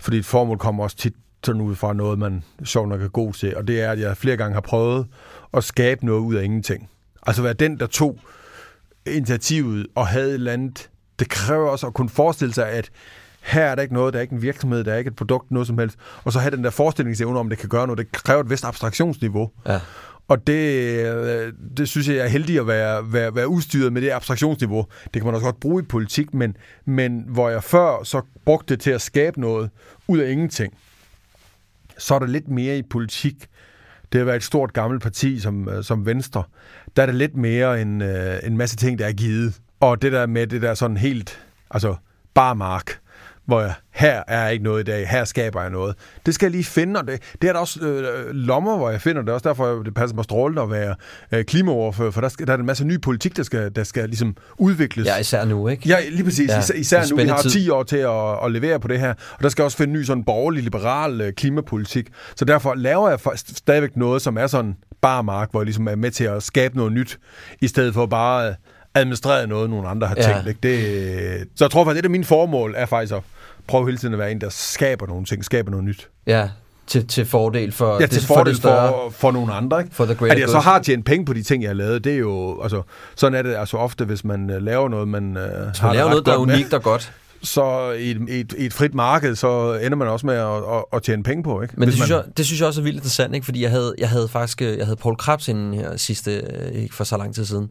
[0.01, 1.15] Fordi et formål kommer også tit
[1.47, 4.17] sådan ud fra noget, man sjovt nok er god til, og det er, at jeg
[4.17, 5.07] flere gange har prøvet
[5.55, 6.91] at skabe noget ud af ingenting.
[7.27, 8.19] Altså være den, der tog
[9.07, 10.91] initiativet og havde et eller andet.
[11.19, 12.91] Det kræver også at kunne forestille sig, at
[13.43, 15.51] her er der ikke noget, der er ikke en virksomhed, der er ikke et produkt,
[15.51, 15.99] noget som helst.
[16.25, 17.99] Og så have den der forestillingsevne om, det kan gøre noget.
[17.99, 19.51] Det kræver et vist abstraktionsniveau.
[19.67, 19.81] Ja.
[20.29, 24.03] Og det, øh, det synes jeg, jeg er heldig at være, være, være udstyret med
[24.03, 24.87] det abstraktionsniveau.
[25.05, 28.75] Det kan man også godt bruge i politik, men, men hvor jeg før så brugte
[28.75, 29.71] det til at skabe noget
[30.09, 30.75] ud af ingenting,
[31.99, 33.47] så er der lidt mere i politik.
[34.13, 36.43] Det har været et stort gammelt parti som, øh, som Venstre.
[36.97, 39.61] Der er det lidt mere en, øh, en masse ting, der er givet.
[39.81, 41.97] Og det der med det der sådan helt, altså
[42.35, 42.99] bare mark,
[43.47, 45.97] hvor jeg, her er ikke noget i dag, her skaber jeg noget.
[46.27, 49.01] Det skal jeg lige finde, og det, det er der også øh, lommer, hvor jeg
[49.01, 49.31] finder det.
[49.31, 50.95] Også derfor det passer mig strålende at være
[51.33, 54.09] øh, klimaoverfører, for der, skal, der er en masse ny politik, der skal, der skal
[54.09, 55.07] ligesom udvikles.
[55.07, 55.89] Ja, især nu, ikke?
[55.89, 56.51] Ja, lige præcis.
[56.51, 57.51] Ja, især, især nu, vi har tid.
[57.51, 59.11] 10 år til at, at levere på det her.
[59.11, 62.09] Og der skal også finde en ny sådan borgerlig, liberal øh, klimapolitik.
[62.37, 65.97] Så derfor laver jeg stadigvæk noget, som er sådan bare mark, hvor jeg ligesom er
[65.97, 67.19] med til at skabe noget nyt,
[67.61, 68.55] i stedet for bare øh,
[68.95, 70.23] administrere noget, nogle andre har Ja.
[70.33, 70.49] tænkt.
[70.49, 70.61] Ikke?
[70.63, 73.21] Det, så jeg tror faktisk, at det er min formål, er faktisk at
[73.67, 76.09] prøve hele tiden at være en, der skaber nogle ting, skaber noget nyt.
[76.27, 76.49] Ja,
[76.87, 79.81] til, til fordel for, Ja, det, til det fordel større- for, for nogle andre.
[79.81, 79.95] Ikke?
[79.95, 82.13] For the At jeg så har tjent penge på de ting, jeg har lavet, det
[82.15, 82.83] er jo, altså,
[83.17, 85.91] sådan er det altså ofte, hvis man øh, laver noget, man, øh, Hvis har man
[85.91, 87.13] det laver noget, der er godt med unikt og godt.
[87.43, 90.57] så i et, i, et, i et frit marked, så ender man også med at,
[90.57, 91.75] at, at tjene penge på, ikke?
[91.77, 93.45] Men det synes, man, jeg, det synes jeg også er vildt interessant, ikke?
[93.45, 96.83] fordi jeg havde, jeg havde faktisk øh, jeg havde Paul Krabs inden her sidste, øh,
[96.83, 97.71] ikke for så lang tid siden.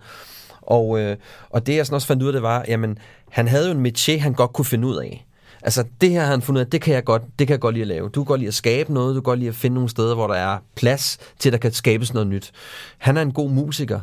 [0.68, 1.18] Og, øh,
[1.50, 2.98] og det jeg sådan også fandt ud af, det var, jamen,
[3.32, 5.26] han havde jo en métier, han godt kunne finde ud af.
[5.66, 7.60] Altså det her har han fundet ud af, det kan jeg godt, det kan jeg
[7.60, 8.10] godt lide at lave.
[8.10, 10.16] Du kan godt lide at skabe noget, du kan godt lide at finde nogle steder,
[10.16, 12.52] hvor der er plads til, at der kan skabes noget nyt.
[12.98, 14.00] Han er en god musiker,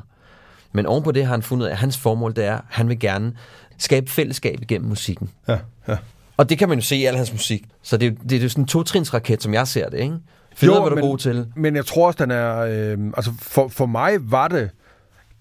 [0.73, 2.89] men ovenpå det har han fundet ud af, at hans formål det er, at han
[2.89, 3.33] vil gerne
[3.79, 5.31] skabe fællesskab igennem musikken.
[5.49, 5.97] ja, ja.
[6.37, 7.65] Og det kan man jo se i al hans musik.
[7.83, 10.15] Så det, er jo- det er jo sådan en totrinsraket, som jeg ser det, ikke?
[10.55, 11.47] Federe, Jo, hvad du er god til.
[11.57, 12.57] Men jeg tror også, den er...
[12.59, 14.71] Øh, altså, for, for mig var det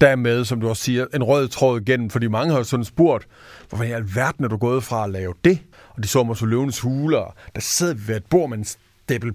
[0.00, 3.26] dermed, som du også siger, en rød tråd igennem, fordi mange har jo sådan spurgt,
[3.68, 5.58] hvorfor i alverden er du gået fra at lave det?
[5.96, 8.64] Og de så mig så løvens huler, der sidder vi ved et bord med en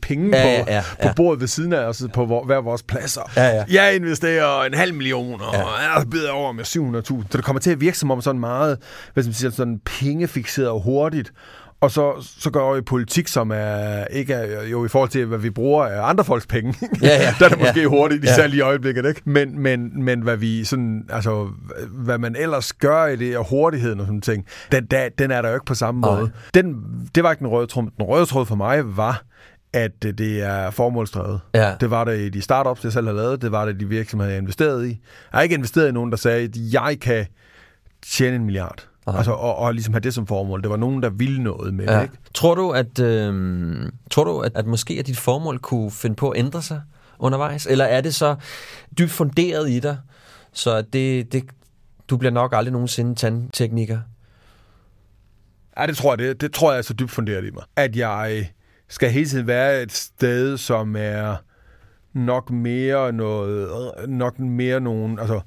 [0.01, 1.13] penge Ja, på, ja, ja, på ja.
[1.13, 3.31] bordet ved siden af os, på hvor, hver vores pladser.
[3.35, 3.63] Ja, ja.
[3.69, 5.59] Jeg investerer en halv million, og ja.
[5.59, 7.31] jeg byder over med 700.000.
[7.31, 8.77] Så det kommer til at virke som om sådan meget,
[9.13, 11.33] hvad skal man sige, sådan pengefixeret og hurtigt.
[11.85, 15.37] Og så, så går i politik, som er ikke er, jo i forhold til, hvad
[15.37, 16.75] vi bruger af andre folks penge.
[17.01, 17.33] Ja, ja.
[17.39, 17.85] der er det måske Ja.
[17.87, 18.31] hurtigt, Ja.
[18.31, 19.21] især lige i øjeblikket, ikke?
[19.25, 21.47] Men, men, men hvad vi sådan, altså,
[21.89, 25.41] hvad man ellers gør i det, og hurtigheden og sådan ting, den, der, den er
[25.41, 26.15] der jo ikke på samme Nej.
[26.19, 26.31] måde.
[26.53, 26.75] Den,
[27.15, 27.83] det var ikke den røde tråd.
[27.83, 29.23] Den røde tråd for mig var,
[29.73, 31.39] at øh, det er formålsdrevet.
[31.55, 31.73] Ja.
[31.81, 33.41] Det var det i de startups, jeg selv har lavet.
[33.41, 34.89] Det var det de virksomheder, jeg har investeret i.
[34.89, 34.97] Jeg
[35.33, 37.25] har ikke investeret i nogen, der sagde, at jeg kan
[38.11, 38.87] tjene en milliard.
[39.07, 39.15] Nej.
[39.17, 40.61] Altså, og, og ligesom have det som formål.
[40.61, 42.01] Det var nogen, der ville noget med det, Ja.
[42.01, 42.13] ikke?
[42.33, 46.29] Tror du, at, øh, tror du at, at måske at dit formål kunne finde på
[46.29, 46.81] at ændre sig
[47.19, 47.65] undervejs?
[47.65, 48.35] Eller er det så
[48.99, 49.97] dybt funderet i dig,
[50.53, 51.43] så det, det,
[52.09, 53.99] du bliver nok aldrig nogensinde tandtekniker?
[55.77, 57.63] Ja, det tror jeg, det, det tror jeg er så dybt funderet i mig.
[57.75, 58.49] At jeg
[58.89, 61.35] skal hele tiden være et sted, som er
[62.13, 63.69] nok mere noget,
[64.09, 65.39] nok mere nogen, altså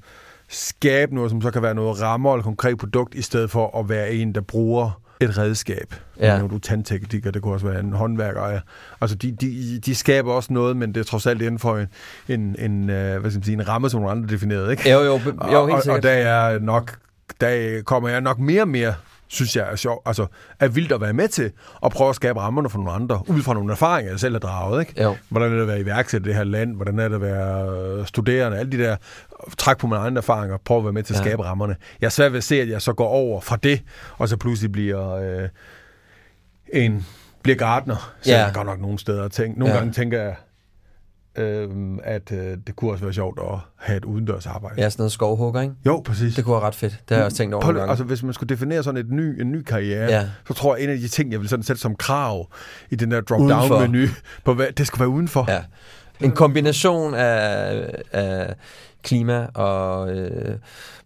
[0.49, 3.89] skabe noget, som så kan være noget rammer eller konkret produkt, i stedet for at
[3.89, 5.95] være en, der bruger et redskab.
[6.19, 6.37] Ja.
[6.37, 8.59] Nu er du tandtekniker, det kunne også være en håndværker.
[9.01, 11.87] Altså, de, de, de skaber også noget, men det er trods alt inden for en,
[12.27, 14.91] en, en, øh, hvad skal man sige, en ramme, som nogle andre definerede, ikke?
[14.91, 15.97] Jo, jo, jo, helt og, og, sikkert.
[15.97, 16.97] og der er nok,
[17.41, 18.93] der kommer jeg nok mere og mere
[19.29, 20.25] synes jeg er sjov, altså
[20.59, 21.51] er vildt at være med til
[21.85, 24.39] at prøve at skabe rammerne for nogle andre, ud fra nogle erfaringer, jeg selv har
[24.39, 25.03] draget, ikke?
[25.03, 25.15] Jo.
[25.29, 27.69] Hvordan er det at være iværksætter i det her land, hvordan er det at være
[27.99, 28.95] øh, studerende, alle de der,
[29.57, 31.23] træk på mine egne erfaringer, prøve at være med til at Ja.
[31.23, 31.75] skabe rammerne.
[32.01, 33.81] Jeg er svært ved at se, at jeg så går over fra det,
[34.17, 35.49] og så pludselig bliver øh,
[36.73, 37.05] en,
[37.43, 38.43] bliver gartner, så Ja.
[38.43, 39.57] jeg godt nok nogle steder tænkt.
[39.57, 39.77] Nogle Ja.
[39.79, 40.35] gange tænker jeg,
[41.39, 41.69] øh,
[42.03, 44.81] at øh, det kunne også være sjovt at have et udendørs arbejde.
[44.81, 45.73] Ja, sådan noget skovhugger, ikke?
[45.85, 46.35] Jo, præcis.
[46.35, 46.91] Det kunne være ret fedt.
[46.91, 47.89] Det har jeg også tænkt over lige- gange.
[47.89, 50.25] altså, hvis man skulle definere sådan et ny, en ny karriere, Ja.
[50.47, 52.47] så tror jeg, en af de ting, jeg vil sådan sætte som krav
[52.89, 54.07] i den der drop-down-menu,
[54.45, 55.45] på hvad, det skal være udenfor.
[55.51, 55.61] Ja.
[56.21, 58.53] En kombination af, af
[59.03, 60.55] klima og øh,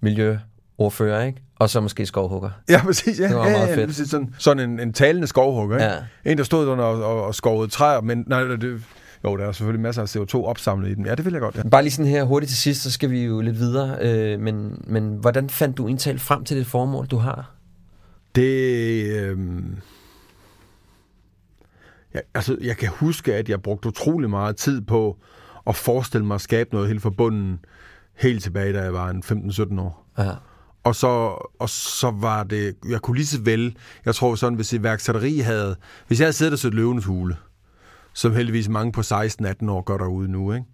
[0.01, 1.39] miljøordfører, ikke?
[1.59, 2.49] Og så måske skovhugger.
[2.69, 3.19] Ja, præcis.
[3.19, 4.09] Ja, Det var ja, meget ja, fedt.
[4.09, 5.77] Sådan, sådan en, en talende skovhugger.
[5.77, 5.89] Ikke?
[6.25, 6.31] Ja.
[6.31, 8.81] En, der stod under og, og, og skovede træer, men nej, det,
[9.25, 11.05] jo, der er selvfølgelig masser af CO2 opsamlet i den.
[11.05, 11.63] Ja, det vil jeg godt, ja.
[11.69, 13.97] Bare lige sådan her hurtigt til sidst, så skal vi jo lidt videre.
[14.01, 17.51] Øh, men, men hvordan fandt du indtalt frem til det formål, du har?
[18.36, 19.03] Det...
[19.05, 19.38] Øh...
[22.13, 25.17] Jeg, altså, jeg kan huske, at jeg brugte utrolig meget tid på
[25.67, 27.59] at forestille mig at skabe noget helt forbundet
[28.15, 30.07] helt tilbage, da jeg var en 15-17 år.
[30.17, 30.31] Ja.
[30.83, 31.07] Og så,
[31.59, 35.75] og så var det, jeg kunne lige så vel, jeg tror sådan, hvis iværksætteri havde,
[36.07, 37.38] hvis jeg havde siddet og set løvenes hule,
[38.13, 39.06] som heldigvis mange på 16-18
[39.69, 40.65] år gør derude nu, ikke?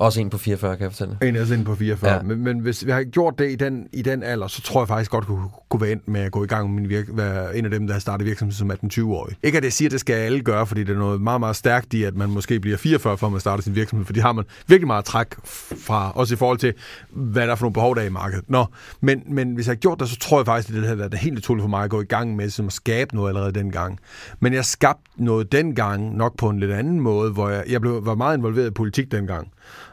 [0.00, 1.16] Også en på 44, kan jeg fortælle.
[1.22, 2.12] En er inde på 44.
[2.12, 2.22] Ja.
[2.22, 4.88] Men, men hvis vi har gjort det i den, i den alder, så tror jeg
[4.88, 7.56] faktisk godt, kunne, kunne være endt med at gå i gang med min virk, være
[7.56, 9.36] en af dem, der har startet virksomhed som 18-20-årig.
[9.42, 11.56] Ikke at jeg siger, at det skal alle gøre, fordi det er noget meget, meget
[11.56, 14.32] stærkt i, at man måske bliver 44, før man starter sin virksomhed, for det har
[14.32, 16.74] man virkelig meget træk fra, også i forhold til,
[17.10, 18.44] hvad der er for nogle behov, der er i markedet.
[18.48, 18.64] Nå,
[19.00, 21.14] men, men hvis jeg har gjort det, så tror jeg faktisk, at det havde været
[21.14, 23.98] helt utroligt for mig at gå i gang med som at skabe noget allerede dengang.
[24.40, 28.06] Men jeg skabte noget dengang, nok på en lidt anden måde, hvor jeg, jeg blev,
[28.06, 29.48] var meget involveret i politik dengang.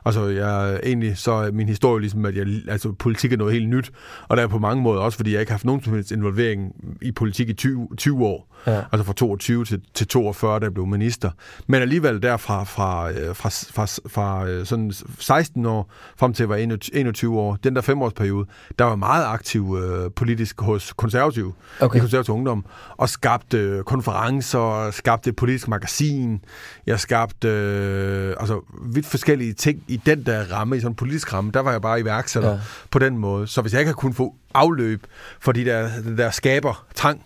[0.08, 3.70] Altså, jeg egentlig, så er min historie ligesom, at jeg, altså, politik er noget helt
[3.70, 3.92] nyt,
[4.28, 6.12] og der er på mange måder også, fordi jeg ikke har haft nogen som helst
[6.12, 8.58] involvering i politik i 20, 20 år.
[8.68, 8.82] Ja.
[8.92, 11.32] Altså fra 22 til, til 42, da jeg blev minister.
[11.68, 16.50] Men alligevel derfra fra, øh, fra, fra, fra øh, sådan 16 år frem til jeg
[16.50, 18.48] var 21 21 år, den der femårsperiode,
[18.80, 21.98] der var meget aktiv øh, politisk hos konservative, Okay.
[21.98, 22.66] i konservativ ungdom,
[22.98, 26.42] og skabte øh, konferencer, skabte et politisk magasin,
[26.86, 28.62] jeg skabte øh, altså
[28.94, 31.82] vidt forskellige ting i den der ramme, i sådan en politisk ramme, der var jeg
[31.82, 32.60] bare iværksætter Ja.
[32.92, 33.48] på den måde.
[33.48, 35.04] Så hvis jeg ikke havde kunnet få afløb
[35.40, 37.22] for de der, der skaber trang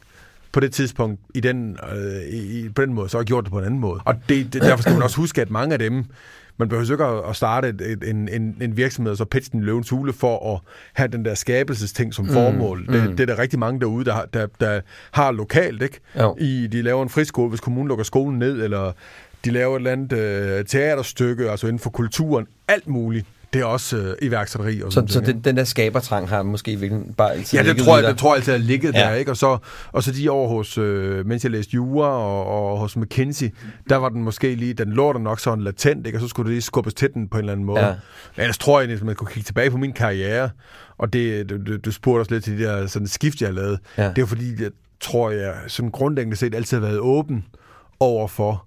[0.52, 3.52] på det tidspunkt i den, øh, i, på den måde, så har jeg gjort det
[3.52, 4.00] på en anden måde.
[4.06, 6.06] Og det, det, derfor skal man også huske, at mange af dem,
[6.58, 9.60] man behøver ikke at- starte et, et, en, en, en virksomhed og så pitche den
[9.62, 10.60] i løvens hule for at
[10.94, 12.80] have den der skabelsesting som formål.
[12.88, 13.16] Mm, det, mm.
[13.16, 14.82] det er der rigtig mange derude, der, der, der
[15.12, 15.82] har lokalt.
[15.82, 16.00] Ikke?
[16.20, 16.36] Jo.
[16.40, 18.92] I, de laver en friskole, hvis kommunen lukker skolen ned, eller
[19.46, 22.48] de laver et eller andet øh, teaterstykke, altså inden for kulturen.
[22.72, 23.26] Alt muligt.
[23.54, 24.82] Det er også øh, iværksætteri.
[24.82, 27.98] Og Så, så den, den der skabertrang har måske virkelig bare altid Ja, det tror
[27.98, 29.00] jeg, det tror jeg altid har ligget Ja.
[29.00, 29.32] der, ikke?
[29.32, 29.58] Og så,
[29.92, 33.50] og så de år hos, øh, mens jeg læste jura og, og hos McKinsey,
[33.90, 36.18] der var den måske lige, den lå der nok sådan latent, ikke?
[36.18, 37.86] Og så skulle det lige skubbes til den på en eller anden måde.
[37.86, 37.94] Ja.
[38.38, 40.50] Ellers tror jeg, at man kunne kigge tilbage på min karriere,
[40.98, 43.80] og det, du, du, spurgte også lidt til de der sådan skift, jeg lavet.
[43.98, 44.12] Ja.
[44.16, 47.46] Det er fordi, jeg tror, jeg sådan grundlæggende set altid har været åben
[48.00, 48.66] over for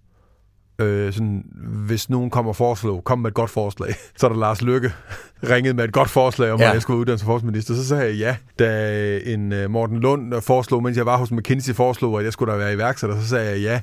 [0.79, 1.45] øh, sådan,
[1.87, 4.93] hvis nogen kommer og foreslår, kom med et godt forslag, så er der Lars Lykke
[5.51, 6.69] ringede med et godt forslag om, ja.
[6.69, 8.37] at jeg skulle være forskningsminister, så sagde jeg ja.
[8.59, 12.53] Da en uh, Morten Lund foreslog, mens jeg var hos McKinsey, foreslog, at jeg skulle
[12.53, 13.81] da være iværksætter, så sagde jeg ja.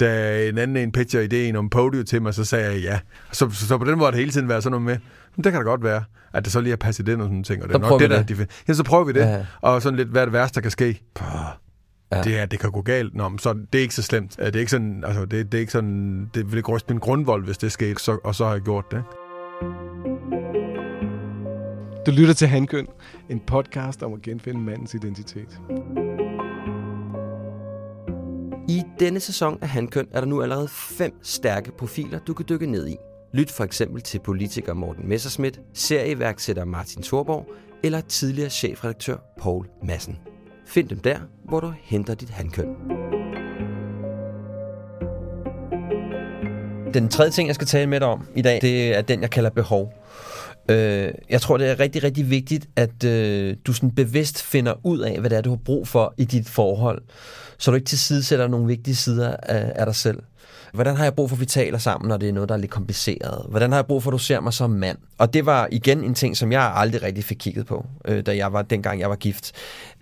[0.00, 2.98] Da en anden en pitcher ideen om Podio til mig, så sagde jeg ja.
[3.32, 4.96] Så, så, så på den måde har det hele tiden været sådan noget med,
[5.36, 7.44] men det kan da godt være, at det så lige er passet ind og sådan
[7.44, 8.38] ting, og det er Så nok det, der, det.
[8.38, 9.46] de, ja, så prøver vi det, ja.
[9.60, 11.02] og sådan lidt, hvad er det værste, der kan ske?
[11.14, 11.26] Puh.
[12.12, 12.22] Ja.
[12.22, 13.14] Det er, det kan gå galt.
[13.14, 14.36] Nå, men så det er ikke så slemt.
[14.36, 17.00] Det er ikke sådan, altså, det, det er ikke sådan, det vil ikke ryste min
[17.00, 19.02] grundvold, hvis det skete, så, og så har jeg gjort det.
[22.06, 22.86] Du lytter til Handkøn,
[23.30, 25.60] en podcast om at genfinde mandens identitet.
[28.68, 32.66] I denne sæson af Handkøn er der nu allerede fem stærke profiler, du kan dykke
[32.66, 32.96] ned i.
[33.32, 37.46] Lyt for eksempel til politiker Morten Messerschmidt, serieværksætter Martin Thorborg
[37.82, 40.18] eller tidligere chefredaktør Paul Madsen.
[40.68, 42.66] Find dem der, hvor du henter dit handkøn.
[46.94, 49.30] Den tredje ting, jeg skal tale med dig om i dag, det er den, jeg
[49.30, 49.92] kalder behov.
[50.70, 54.98] Øh, jeg tror, det er rigtig, rigtig vigtigt, at øh, du sådan bevidst finder ud
[54.98, 57.02] af, hvad det er, du har brug for i dit forhold,
[57.58, 60.18] så du ikke tilsidesætter nogle vigtige sider af, af dig selv.
[60.72, 62.58] Hvordan har jeg brug for, at vi taler sammen, når det er noget, der er
[62.58, 63.46] lidt kompliceret?
[63.48, 64.98] Hvordan har jeg brug for, at du ser mig som mand?
[65.18, 68.36] Og det var igen en ting, som jeg aldrig rigtig fik kigget på, øh, da
[68.36, 69.52] jeg var, dengang jeg var gift.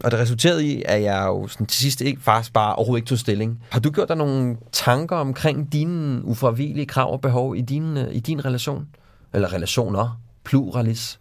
[0.04, 3.08] Og det resulterede i, at jeg jo sådan, til sidst ikke, faktisk bare overhovedet ikke
[3.08, 3.62] tog stilling.
[3.70, 8.14] Har du gjort dig nogle tanker omkring dine ufravigelige krav og behov i din, øh,
[8.14, 8.86] i din relation?
[9.34, 10.20] Eller relationer?
[10.44, 11.20] Pluralis?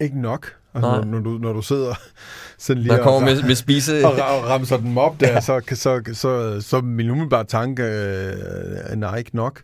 [0.00, 0.54] Ikke nok.
[0.78, 1.04] Altså, Nej.
[1.04, 1.94] når, når, du, når du sidder
[2.58, 4.06] sådan lige Der kommer og, med, med spise...
[4.06, 7.82] og, og ramser dem op der, så, så, så, så, så er min umiddelbare tanke,
[7.82, 9.62] øh, nej, ikke nok.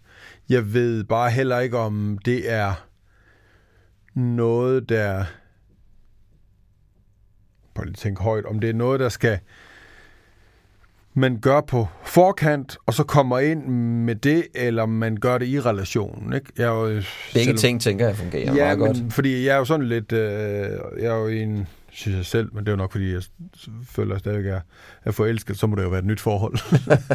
[0.49, 2.73] Jeg ved bare heller ikke, om det er
[4.15, 5.25] noget, der...
[7.75, 8.45] Prøv lige at tænke højt.
[8.47, 9.39] Om det er noget, der skal
[11.15, 13.65] man gør på forkant, og så kommer ind
[14.05, 16.33] med det, eller man gør det i relationen.
[16.33, 16.47] Ikke?
[16.59, 17.03] Jeg er jo, Begge
[17.33, 19.13] selvom- ting, tænker jeg, fungerer ja, meget men, godt.
[19.13, 20.21] fordi jeg er jo sådan lidt, øh,
[21.01, 23.23] jeg er jo en, synes jeg selv, men det er jo nok, fordi jeg
[23.89, 24.61] føler, at jeg er,
[25.05, 26.59] er forelsket, så må det jo være et nyt forhold.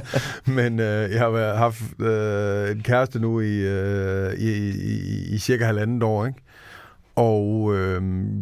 [0.57, 5.37] men øh, jeg har været, haft øh, en kæreste nu i, øh, i, i, i
[5.37, 6.39] cirka halvandet år, ikke?
[7.19, 8.01] Og øh,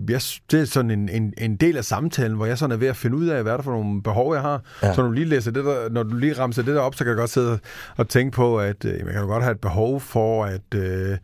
[0.09, 0.21] jeg,
[0.51, 2.95] det er sådan en, en, en del af samtalen, hvor jeg sådan er ved at
[2.95, 4.61] finde ud af, hvad er der for nogle behov, jeg har.
[4.81, 4.87] Ja.
[4.87, 4.93] Ja.
[4.93, 7.03] Så når du lige læser det der, når du lige ramser det der op, så
[7.03, 7.59] kan jeg godt sidde
[7.97, 11.17] og tænke på, at øh, man kan jo godt have et behov for, at, øh,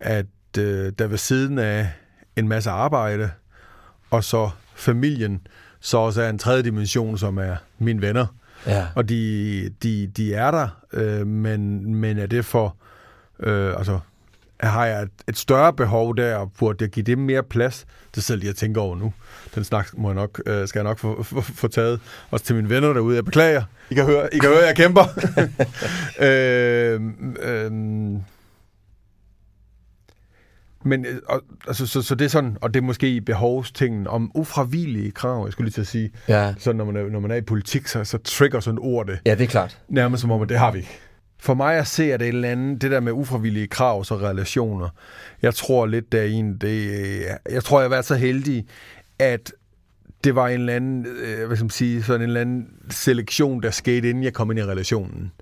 [0.00, 0.26] at
[0.58, 1.90] øh, der ved siden af
[2.36, 3.30] en masse arbejde,
[4.10, 5.40] og så familien,
[5.80, 8.26] så også er en tredje dimension, som er mine venner.
[8.66, 8.86] Ja.
[8.94, 12.76] Og de, de, de er der, øh, men, men er det for...
[13.40, 13.98] Øh, altså,
[14.60, 17.86] har jeg et, et større behov der, og burde jeg give dem mere plads?
[18.14, 19.12] Det sidder jeg lige at tænke over nu.
[19.54, 22.00] Den snak må jeg nok, øh, skal jeg nok få, få, få taget.
[22.30, 23.16] Også til mine venner derude.
[23.16, 23.62] Jeg beklager.
[23.90, 25.04] I kan høre, I kan høre jeg kæmper.
[26.26, 27.00] øh,
[27.42, 27.72] øh,
[30.84, 34.30] men og, altså, så, så det er sådan, og det er måske i behovstingen om
[34.34, 36.10] ufravigelige krav, jeg skulle lige til at sige.
[36.28, 36.54] Ja.
[36.58, 39.06] Så når man er, når man er i politik, så, så trigger sådan et ord
[39.06, 39.18] det.
[39.26, 39.78] ja, det er klart.
[39.88, 40.88] Nærmest som om, at det har vi.
[41.40, 43.98] For mig at se, at det er et eller andet, det der med ufravillige krav
[44.10, 44.88] og relationer,
[45.42, 46.90] jeg tror lidt, der er en, det,
[47.50, 48.66] jeg tror, jeg har været så heldig,
[49.18, 49.52] at
[50.24, 53.62] det var en eller anden, øh, hvad skal man sige, sådan en eller anden selektion,
[53.62, 55.32] der skete, inden jeg kom ind i relationen.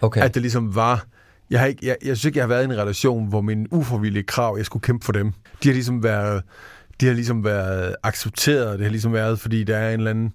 [0.00, 0.22] Okay.
[0.22, 1.06] At det ligesom var,
[1.50, 3.72] jeg, har ikke, jeg, jeg synes ikke, jeg har været i en relation, hvor mine
[3.72, 5.32] ufravillige krav, jeg skulle kæmpe for dem.
[5.62, 6.42] De har ligesom været,
[7.00, 10.32] de har ligesom været accepteret, det har ligesom været, fordi der er en eller anden,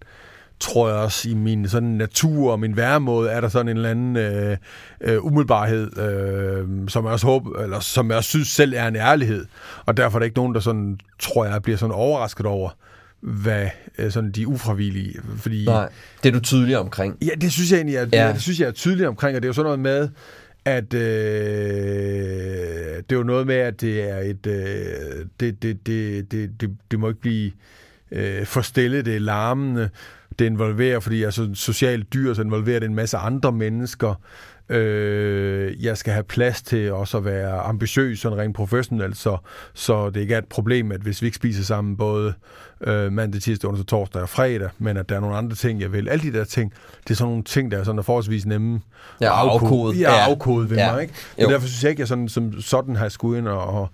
[0.60, 3.90] tror jeg også, i min sådan natur og min væremåde, er der sådan en eller
[3.90, 4.58] anden øh,
[5.02, 8.96] øh, umiddelbarhed, øh, som jeg også håber, eller som jeg også synes selv er en
[8.96, 9.46] ærlighed.
[9.86, 12.70] Og derfor er der ikke nogen, der sådan, tror jeg, bliver sådan overrasket over,
[13.22, 15.66] hvad øh, sådan de ufravillige, fordi...
[15.66, 15.90] Nej,
[16.24, 17.18] det er du tydelig omkring.
[17.22, 18.34] Ja, det synes jeg egentlig, er, Ja.
[18.34, 20.10] det synes jeg er tydeligt omkring, og det er jo sådan noget med,
[20.66, 21.02] at øh,
[22.98, 26.70] det er jo noget med, at det er et, øh, det, det, det, det, det,
[26.92, 27.52] det må ikke blive
[28.12, 29.90] øh, for stille, det er larmende,
[30.40, 34.14] det involverer, fordi jeg er sådan socialt dyr, så involverer det en masse andre mennesker.
[34.70, 39.38] Øh, jeg skal have plads til også at være ambitiøs, sådan rent professionelt, så,
[39.74, 42.34] så det ikke er et problem, at hvis vi ikke spiser sammen både
[42.82, 45.92] øh, mandag, tirsdag, onsdag, torsdag og fredag, men at der er nogle andre ting, jeg
[45.94, 46.10] vil.
[46.10, 46.74] Alle de der ting,
[47.04, 48.82] det er sådan nogle ting, der er sådan er forholdsvis nemme
[49.22, 49.98] Ja, at afkode.
[49.98, 50.30] Ja, Ja.
[50.30, 50.92] afkode ved Ja.
[50.92, 51.14] mig, ikke?
[51.42, 51.46] Jo.
[51.46, 53.90] Og derfor synes jeg ikke, at jeg sådan, som sådan har skulle ind og, og,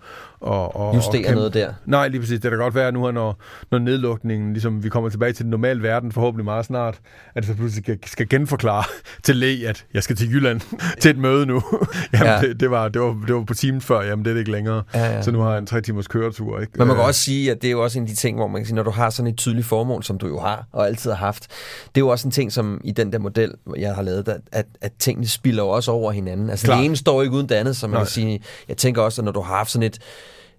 [0.45, 1.73] og, og Justere og kæmpe- noget der.
[1.85, 2.39] Nej, lige præcis.
[2.39, 3.41] Det kan godt være nu her, når,
[3.71, 6.99] når nedlukningen, ligesom vi kommer tilbage til den normale verden, forhåbentlig meget snart,
[7.35, 8.83] at så pludselig skal, skal genforklare
[9.23, 10.61] til læge, at jeg skal til Jylland
[11.01, 11.61] til et møde nu.
[12.13, 12.41] jamen, Ja.
[12.41, 14.51] det, det, var, det, var, det var på timen før, jamen det er det ikke
[14.51, 14.83] længere.
[14.93, 15.21] Ja, ja.
[15.21, 16.59] Så nu har jeg en tre timers køretur.
[16.59, 16.71] Ikke?
[16.77, 18.37] Men man kan Øh, også sige, at det er jo også en af de ting,
[18.37, 20.65] hvor man kan sige, når du har sådan et tydeligt formål, som du jo har,
[20.71, 21.43] og altid har haft,
[21.87, 24.37] det er jo også en ting, som i den der model, jeg har lavet, at,
[24.51, 26.49] at, at tingene spiller jo også over hinanden.
[26.49, 26.77] Altså Klart.
[26.77, 28.01] det ene står ikke uden det andet, så man Nej.
[28.03, 29.99] kan sige, jeg tænker også, at når du har haft sådan et,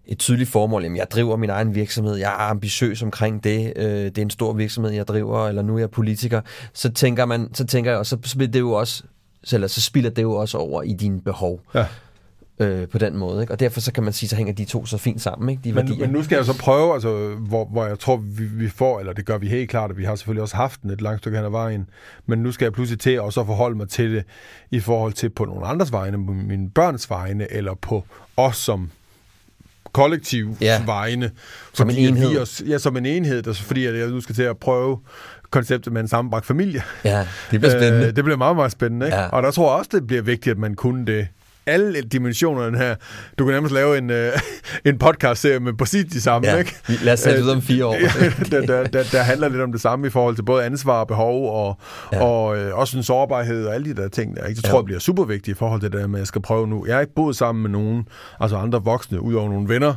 [0.06, 3.84] et tydeligt formål, jamen jeg driver min egen virksomhed, jeg er ambitiøs omkring det, øh,
[3.86, 6.40] det er en stor virksomhed, jeg driver, eller nu er jeg politiker,
[6.72, 9.02] så tænker man, så tænker jeg også, så, så bliver det jo også,
[9.44, 11.60] så, eller så spiller det jo også over i dine behov.
[11.74, 11.86] Ja.
[12.58, 13.52] Øh, på den måde, ikke?
[13.52, 15.60] Og derfor så kan man sige, så hænger de to så fint sammen, ikke?
[15.64, 16.06] De Men, værdier.
[16.06, 19.12] men nu skal jeg så prøve, altså, hvor, hvor jeg tror, vi, vi får, eller
[19.12, 21.38] det gør vi helt klart, og vi har selvfølgelig også haft den et langt stykke
[21.38, 21.88] hen ad vejen,
[22.26, 24.24] men nu skal jeg pludselig til at så forholde mig til det
[24.70, 28.04] i forhold til på nogle andres vegne, på mine børns vegne, eller på
[28.36, 28.90] os som
[29.96, 30.82] kollektiv Ja.
[30.86, 31.30] vegne.
[31.72, 32.38] Som en at vi enhed.
[32.38, 34.98] Os, ja, som en enhed, altså, fordi at jeg nu skal til at prøve
[35.50, 36.82] konceptet med en sammenbragt familie.
[37.04, 38.06] Ja, det bliver spændende.
[38.06, 39.06] Øh, det bliver meget, meget spændende.
[39.06, 39.18] Ikke?
[39.18, 39.26] Ja.
[39.28, 41.28] Og der tror jeg også, det bliver vigtigt, at man kunne det.
[41.66, 42.94] Alle dimensionerne her.
[43.38, 44.32] Du kan nærmest lave en, øh,
[44.84, 46.48] en podcast-serie med præcis de samme.
[46.48, 46.74] Ja, ikke?
[47.02, 47.96] lad os sætte det ud om fire år.
[48.50, 51.08] Der, der, der, der handler lidt om det samme i forhold til både ansvar og
[51.08, 51.78] behov, og,
[52.12, 52.24] Ja.
[52.24, 54.36] og øh, også en sårbarhed og alle de der ting.
[54.36, 54.56] Der, ikke?
[54.56, 54.78] Det tror Ja.
[54.78, 56.86] jeg bliver super vigtigt i forhold til det der med, at jeg skal prøve nu.
[56.86, 58.08] Jeg har ikke boet sammen med nogen,
[58.40, 59.94] altså andre voksne, udover nogle venner,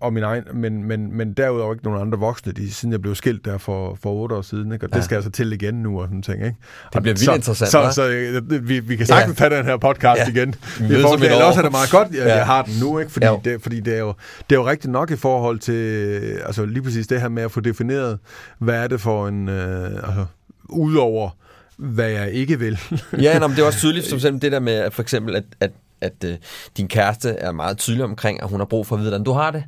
[0.00, 3.14] og min egen, men, men, men derudover ikke nogen andre voksne, de, siden jeg blev
[3.14, 4.72] skilt der for, for otte år siden.
[4.72, 4.86] Ikke?
[4.86, 4.96] Og Ja.
[4.96, 6.44] det skal jeg så til igen nu og sådan ting.
[6.44, 6.56] Ikke?
[6.92, 7.92] Det bliver vildt så, interessant, Så, hva'?
[7.92, 9.48] så, øh, vi, vi kan sagtens Ja.
[9.48, 10.28] tage den her podcast Ja.
[10.28, 10.54] igen.
[10.78, 11.48] Vi I mødes forhold om til, et eller år.
[11.48, 12.36] også er det meget godt, at Ja.
[12.36, 13.12] jeg har den nu, ikke?
[13.12, 13.40] Fordi, Jo.
[13.44, 14.14] det, fordi det, er jo,
[14.50, 17.50] det er jo rigtigt nok i forhold til altså lige præcis det her med at
[17.52, 18.18] få defineret,
[18.58, 20.24] hvad er det for en, øh, altså,
[20.68, 21.30] udover
[21.76, 22.78] hvad jeg ikke vil.
[23.20, 25.44] Ja, nå, men det er også tydeligt, som det der med, at for eksempel, at,
[25.60, 25.70] at,
[26.06, 26.36] at øh,
[26.76, 29.32] din kæreste er meget tydelig omkring, at hun har brug for at vide, hvordan du
[29.32, 29.64] har det.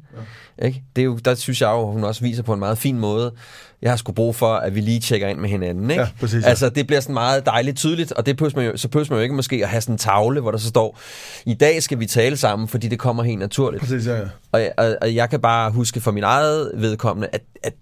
[0.60, 0.66] Ja.
[0.66, 0.82] Ikke?
[0.96, 2.98] det er jo, der synes jeg jo, at hun også viser på en meget fin
[2.98, 3.32] måde,
[3.82, 5.90] jeg har sgu brug for, at vi lige tjekker ind med hinanden.
[5.90, 6.02] Ikke?
[6.02, 6.48] Ja, præcis, ja.
[6.48, 9.18] Altså, det bliver sådan meget dejligt tydeligt, og det behøver man jo, så behøver man
[9.18, 10.98] jo ikke måske at have sådan en tavle, hvor der så står,
[11.46, 13.80] i dag skal vi tale sammen, fordi det kommer helt naturligt.
[13.80, 14.26] Præcis, ja, ja.
[14.52, 17.74] Og, og, og jeg kan bare huske for min eget vedkommende, at, at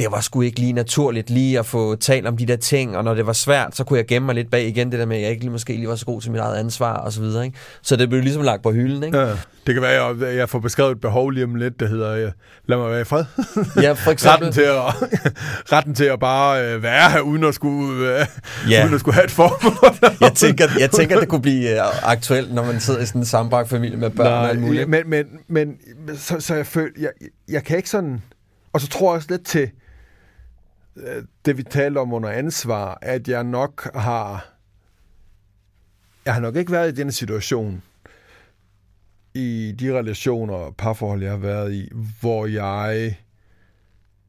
[0.00, 3.04] det var sgu ikke lige naturligt lige at få talt om de der ting, og
[3.04, 5.16] når det var svært, så kunne jeg gemme mig lidt bag igen, det der med,
[5.16, 7.20] at jeg ikke lige, måske lige var så god til mit eget ansvar og så
[7.20, 7.44] videre.
[7.44, 7.58] Ikke?
[7.82, 9.02] Så det blev ligesom lagt på hylden.
[9.02, 9.18] Ikke?
[9.18, 9.26] Ja,
[9.66, 12.10] det kan være, at jeg, jeg får beskrevet et behov lige om lidt, der hedder,
[12.12, 12.30] øh,
[12.68, 13.24] lad mig være i fred.
[13.82, 14.30] Ja, for eksempel.
[14.48, 14.82] retten, til at,
[15.72, 18.26] retten til at bare øh, være her, uden at skulle, øh,
[18.70, 18.82] Ja.
[18.84, 19.94] uden at skulle have et formål.
[20.20, 23.24] Jeg tænker, jeg tænker, det kunne blive øh, aktuelt, når man sidder i sådan en
[23.24, 24.88] sammenbragt familie med børn og alt muligt.
[24.88, 25.76] men, men, men
[26.16, 27.10] så, så jeg føler, jeg,
[27.48, 28.22] jeg kan ikke sådan...
[28.72, 29.70] Og så tror jeg også lidt til
[31.44, 34.46] det, vi talte om under ansvar, at jeg nok har...
[36.24, 37.82] Jeg har nok ikke været i den situation,
[39.34, 41.88] i de relationer og parforhold, jeg har været i,
[42.20, 43.16] hvor jeg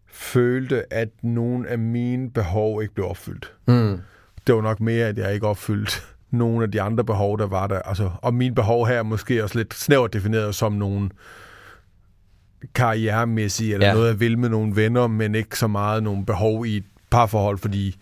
[0.07, 3.53] følte, at nogle af mine behov ikke blev opfyldt.
[3.67, 3.99] Mm.
[4.47, 5.93] Det var nok mere, at jeg ikke opfyldte
[6.31, 7.79] nogle af de andre behov, der var der.
[7.79, 11.09] Altså, og mine behov her er måske også lidt snævert defineret som nogle
[12.73, 13.93] karrieremæssige, eller Ja.
[13.93, 17.57] noget, jeg vil med nogle venner, men ikke så meget nogle behov i et parforhold,
[17.57, 17.95] fordi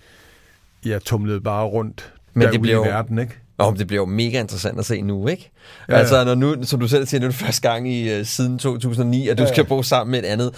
[0.85, 3.37] jeg tumlede bare rundt Men derude det bliver i verden, ikke?
[3.57, 5.51] Og det bliver jo mega interessant at se nu, ikke?
[5.89, 5.93] Ja.
[5.95, 8.57] Altså, når nu, som du selv siger, nu er det første gang i uh, siden
[8.59, 10.51] 2009, at du Ja, skal bo sammen med et andet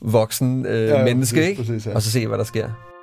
[0.00, 1.62] voksen uh, ja, ja, menneske, præcis, ikke?
[1.62, 1.94] præcis, ja.
[1.94, 2.93] Og så se, hvad der sker.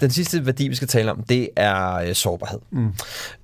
[0.00, 2.58] Den sidste værdi, vi skal tale om, det er øh, sårbarhed.
[2.70, 2.92] Mm.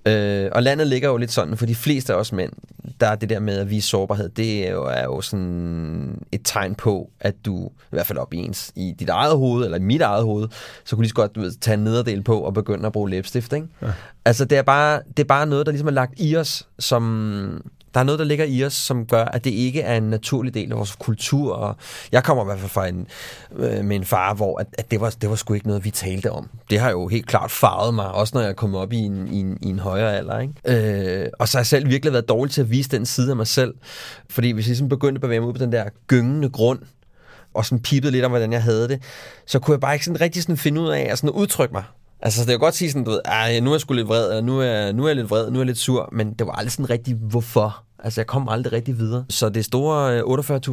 [0.07, 2.53] Øh, og landet ligger jo lidt sådan, for de fleste af os mænd,
[3.01, 6.41] der er det der med at vise sårbarhed, det er jo, er jo sådan et
[6.45, 9.79] tegn på, at du, i hvert fald op i ens, i dit eget hoved, eller
[9.79, 10.49] i mit eget hoved,
[10.85, 13.11] så kunne lige så godt du ved, tage en nederdel på og begynde at bruge
[13.11, 13.67] læbstift, ikke?
[13.83, 13.93] Ja.
[14.25, 17.63] Altså, det er, bare, det er bare noget, der ligesom er lagt i os, som...
[17.95, 20.55] Der er noget, der ligger i os, som gør, at det ikke er en naturlig
[20.55, 21.55] del af vores kultur.
[21.55, 21.77] Og
[22.13, 23.07] jeg kommer i hvert fald fra en,
[23.57, 25.91] øh, med en far, hvor at, at det, var, det var sgu ikke noget, vi
[25.91, 26.49] talte om.
[26.71, 29.29] Det har jo helt klart farvet mig, også når jeg er kommet op i en,
[29.29, 30.39] i en, i en højere alder.
[30.39, 31.23] Ikke?
[31.23, 33.37] Øh, og så har jeg selv virkelig været dårlig til at vise den side af
[33.37, 33.75] mig selv.
[34.31, 36.79] Fordi hvis jeg ligesom begyndte at bevæge mig ud på den der gyngende grund,
[37.55, 39.03] og sådan pipede lidt om, hvordan jeg havde det,
[39.47, 41.85] så kunne jeg bare ikke sådan rigtig sådan finde ud af at sådan udtrykke mig.
[42.25, 44.29] Altså, det kan godt sige sådan, du ved, "Ej, nu er jeg sgu lidt vred,
[44.31, 46.47] eller nu er, nu er jeg lidt vred, nu er jeg lidt sur, men det
[46.47, 47.83] var aldrig sådan rigtig, hvorfor?
[47.99, 49.25] Altså, jeg kom aldrig rigtig videre.
[49.31, 50.23] Så det store øh,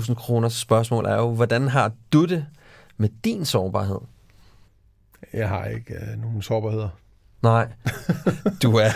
[0.07, 2.45] 48.000 kroners spørgsmål er jo, hvordan har du det
[2.97, 3.97] med din sårbarhed?
[5.33, 6.89] Jeg har ikke øh, nogen sårbarheder.
[7.43, 7.67] Nej,
[8.63, 8.89] du er,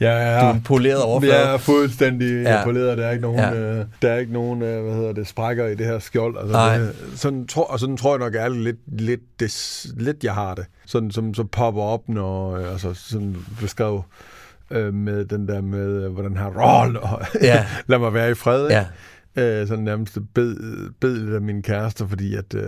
[0.00, 1.38] Jeg er, du er en poleret overflade.
[1.40, 2.58] Jeg er fuldstændig Ja.
[2.58, 2.64] ja.
[2.64, 2.98] poleret.
[2.98, 3.48] Der er ikke nogen, Ja.
[3.52, 3.78] ja.
[3.78, 6.36] øh, der er ikke nogen øh, hvad hedder det, sprækker i det her skjold.
[6.38, 6.78] Altså, Nej.
[6.78, 10.54] Det, sådan, tror, og sådan tror jeg nok det lidt, lidt, det, lidt jeg har
[10.54, 10.64] det.
[10.86, 14.02] Sådan, som så popper op, når øh, altså, sådan beskrev
[14.70, 17.66] øh, med den der med, øh, hvordan har roll, og Ja.
[17.88, 18.62] lad mig være i fred.
[18.64, 18.74] Ikke?
[18.74, 18.84] Ja.
[19.38, 20.56] Øh, sådan nærmest bed,
[21.00, 22.62] bed lidt af min kæreste, fordi at, øh,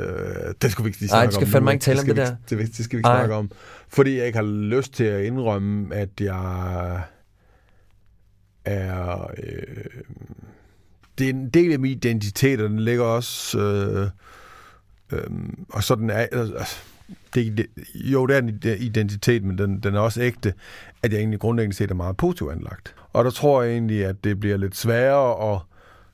[0.62, 1.30] det skulle vi ikke lige snakke Nej, om.
[1.30, 2.22] du skal fandme nu, ikke tale om det der.
[2.50, 3.18] ikke- Det, det skal vi ikke Ej.
[3.20, 3.50] snakke om.
[3.88, 7.02] Fordi jeg ikke har lyst til at indrømme, at jeg
[8.64, 9.30] er...
[9.42, 9.84] Øh,
[11.18, 13.58] det er en del af min identitet, og den ligger også...
[13.58, 14.08] Øh,
[15.18, 15.30] øh,
[15.68, 16.26] og sådan er...
[16.32, 16.76] Altså,
[17.34, 20.54] det, det, jo, det er en ide- identitet, men den, den er også ægte,
[21.02, 22.94] at jeg egentlig grundlæggende set er meget positivt anlagt.
[23.12, 25.60] Og der tror jeg egentlig, at det bliver lidt sværere at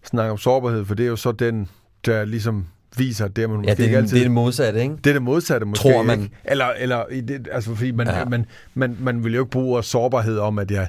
[0.04, 1.68] snakke om sårbarhed, for det er jo så den,
[2.06, 4.14] der ligesom viser, det man måske Ja, det, ikke er, altid...
[4.16, 4.94] det er det modsatte, ikke?
[4.96, 5.82] Det er det modsatte måske.
[5.82, 6.22] Tror man.
[6.22, 6.34] Ikke?
[6.44, 8.24] Eller, eller det, altså, fordi man, Ja.
[8.24, 10.88] man, man, man vil jo ikke bruge sårbarhed om, at jeg,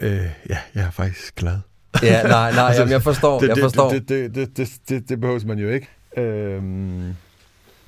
[0.00, 0.10] øh,
[0.48, 1.58] ja, jeg er faktisk glad.
[2.02, 3.90] Ja, nej, nej, jamen, jeg forstår, det, jeg forstår.
[3.90, 5.88] Det, det, det, det, det, det behøver man jo ikke.
[6.16, 7.14] Øhm,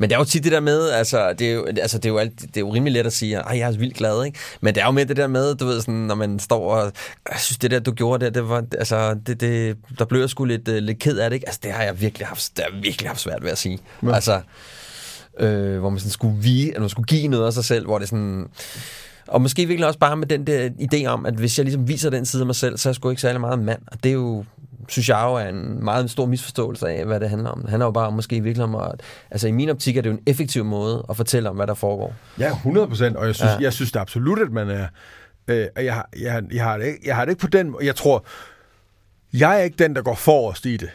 [0.01, 2.09] Men det er jo tit det der med, altså det er jo, altså, det er
[2.11, 4.39] jo, alt, det er jo rimelig let at sige, at jeg er vildt glad, ikke?
[4.61, 6.93] Men det er jo med det der med, du ved, sådan, når man står og,
[7.31, 10.31] jeg synes det der, du gjorde der, det var, altså, det, det, der blev jeg
[10.31, 11.49] sgu lidt, uh, lidt ked af det, ikke?
[11.49, 13.79] Altså det har jeg virkelig haft, det har jeg virkelig haft svært ved at sige.
[14.03, 14.15] Ja.
[14.15, 14.41] Altså,
[15.39, 17.99] øh, hvor man sådan skulle, vige, eller man skulle give noget af sig selv, hvor
[17.99, 18.47] det sådan...
[19.27, 22.11] Og måske virkelig også bare med den der idé om, at hvis jeg ligesom viser
[22.11, 23.81] den side af mig selv, så er jeg sgu ikke særlig meget mand.
[23.87, 24.45] Og det er jo,
[24.89, 27.61] synes jeg jo er en meget stor misforståelse af, hvad det handler om.
[27.61, 28.93] Det handler jo bare om, måske virkelig om at...
[29.31, 31.74] Altså i min optik er det jo en effektiv måde at fortælle om, hvad der
[31.74, 32.14] foregår.
[32.39, 33.59] Ja, 100 procent, og jeg synes, Ja.
[33.61, 34.87] jeg synes da absolut, at man er...
[35.49, 37.70] Øh, og jeg, har- jeg, jeg, har det ikke, jeg har det ikke på den
[37.70, 37.87] måde.
[37.87, 38.24] Jeg tror,
[39.33, 40.89] jeg er ikke den, der går forrest i det.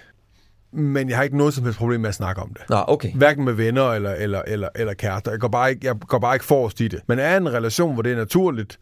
[0.72, 2.62] Men jeg har ikke noget som helst problem med at snakke om det.
[2.70, 3.14] Nå, okay.
[3.16, 5.32] Hverken med venner eller, eller, eller, eller kærester.
[5.32, 7.02] Jeg går, bare ikke, jeg går bare ikke forrest i det.
[7.08, 8.80] Men er en relation, hvor det er naturligt,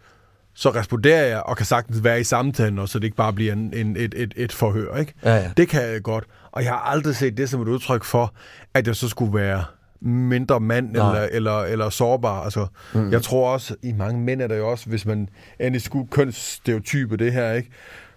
[0.55, 3.53] så responderer jeg og kan sagtens være i samtalen, og så det ikke bare bliver
[3.53, 4.97] en, en, et, et, et forhør.
[4.97, 5.13] Ikke?
[5.23, 5.51] Ja, ja.
[5.57, 6.23] Det kan jeg godt.
[6.51, 8.33] Og jeg har aldrig set det som et udtryk for,
[8.73, 9.63] at jeg så skulle være
[10.01, 11.07] mindre mand Nej.
[11.07, 12.43] eller, eller, eller sårbar.
[12.43, 13.11] Altså, mm.
[13.11, 15.29] Jeg tror også, i mange mænd er der jo også, hvis man
[15.59, 17.69] endelig skulle kønsstereotype det her, ikke?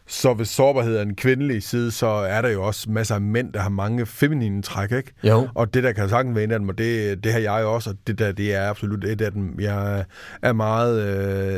[0.06, 3.52] Så hvis sårbarhed er en kvindelig side, så er der jo også masser af mænd,
[3.52, 5.12] der har mange feminine træk, ikke?
[5.24, 5.48] Jo.
[5.54, 7.74] Og det der kan sagtens være en af dem, og det, det har jeg jo
[7.74, 9.60] også, og det der, det er absolut et af dem.
[9.60, 10.04] Jeg
[10.42, 11.02] er meget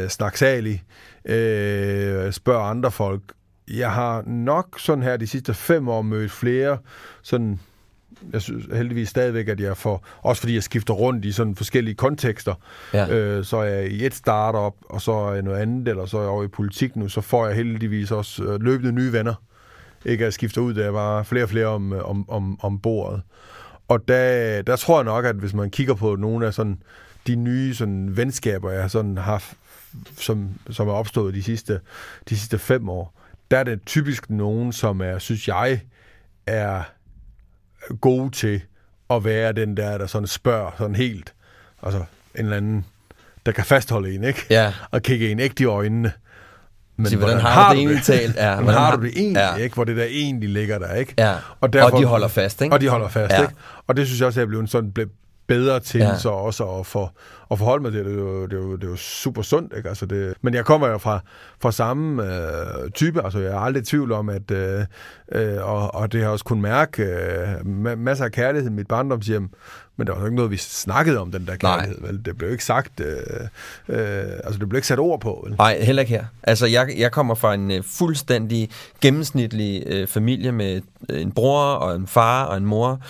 [0.05, 0.83] øh, snaksalig,
[1.25, 3.23] øh, spørger andre folk.
[3.71, 6.79] Jeg har nok sådan her de sidste fem år mødt flere
[7.23, 7.61] sådan
[8.33, 11.95] jeg synes heldigvis stadigvæk, at jeg får, også fordi jeg skifter rundt i sådan forskellige
[11.95, 12.55] kontekster,
[12.95, 13.09] Ja.
[13.14, 16.19] øh, så er jeg i et startup, og så er jeg noget andet, eller så
[16.19, 19.35] er jeg over i politik nu, så får jeg heldigvis også øh, løbende nye venner.
[20.05, 22.61] Ikke at jeg skifter ud, da jeg var flere og flere om, øh, om, om,
[22.62, 23.23] om bordet.
[23.89, 26.83] Og der, der tror jeg nok, at hvis man kigger på nogle af sådan,
[27.27, 29.45] de nye sådan, venskaber, jeg sådan har,
[30.16, 31.81] som, som er opstået de sidste,
[32.29, 35.81] de sidste fem år, der er det typisk nogen, som er, synes jeg,
[36.47, 36.83] er
[38.01, 38.61] gode til
[39.11, 41.34] at være den der, der sådan spørger sådan helt,
[41.82, 42.84] altså en eller anden,
[43.47, 44.47] der kan fastholde en, ikke?
[44.51, 44.72] Ja.
[44.91, 46.12] Og kigge en ægte i øjnene.
[46.97, 48.36] Men Sige, hvordan har du det egentlig talt?
[48.36, 49.55] Ja, hvordan hvordan har du det egentlig, Ja.
[49.62, 49.74] ikke?
[49.74, 51.14] Hvor det der egentlig ligger der, ikke?
[51.18, 51.34] Ja.
[51.61, 52.74] Og de holder fast, ikke?
[52.74, 53.43] Og de holder fast, Ja.
[53.43, 53.55] ikke?
[53.86, 55.11] Og det synes jeg også, at jeg blevet sådan blevet
[55.47, 56.18] bedre til Ja.
[56.18, 57.12] så også at, for,
[57.51, 58.07] at forholde mig til det.
[58.07, 59.89] Det er jo, det er jo, det er jo super sundt, ikke?
[59.89, 61.21] Altså det, men jeg kommer jo fra,
[61.61, 64.85] fra samme øh, type, altså jeg er aldrig i tvivl om, at øh,
[65.33, 68.89] øh, og, og det har også kun mærke øh, ma- masser af kærlighed i mit
[68.89, 69.51] barndomshjem,
[69.97, 71.97] men der var jo ikke noget, vi snakkede om, den der kærlighed.
[72.01, 72.25] Vel?
[72.25, 73.17] Det blev ikke sagt, øh,
[73.89, 73.99] øh,
[74.45, 75.45] altså det blev ikke sat ord på.
[75.47, 75.57] Vel?
[75.59, 76.25] Nej, heller ikke her.
[76.43, 78.71] Altså, jeg, jeg kommer fra en øh, fuldstændig
[79.01, 83.01] gennemsnitlig øh, familie med øh, en bror og en far og en mor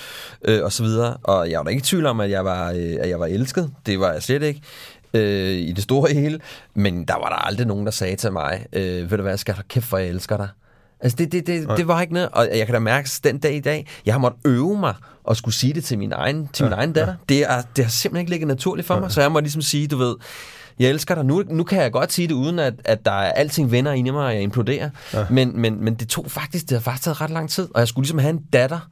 [0.45, 1.16] øh, og så videre.
[1.22, 3.26] Og jeg var da ikke i tvivl om, at jeg var, øh, at jeg var
[3.26, 3.70] elsket.
[3.86, 4.60] Det var jeg slet ikke
[5.14, 6.40] øh, i det store hele.
[6.74, 9.54] Men der var der aldrig nogen, der sagde til mig, øh, ved du hvad, skal
[9.68, 10.48] kæft for, jeg elsker dig.
[11.00, 12.28] Altså, det, det, det, det var ikke noget.
[12.32, 14.94] Og jeg kan da mærke, at den dag i dag, jeg har måttet øve mig
[15.24, 17.14] og skulle sige det til min egen, til min egen datter.
[17.28, 19.86] Det, er, det har simpelthen ikke ligget naturligt for mig, så jeg må ligesom sige,
[19.86, 20.14] du ved,
[20.78, 21.24] jeg elsker dig.
[21.24, 24.08] Nu, nu kan jeg godt sige det, uden at, at der er alting vender ind
[24.08, 24.90] i mig, og jeg imploderer.
[25.14, 25.26] Ja.
[25.30, 27.88] Men, men, men det tog faktisk, det har faktisk taget ret lang tid, og jeg
[27.88, 28.88] skulle ligesom have en datter,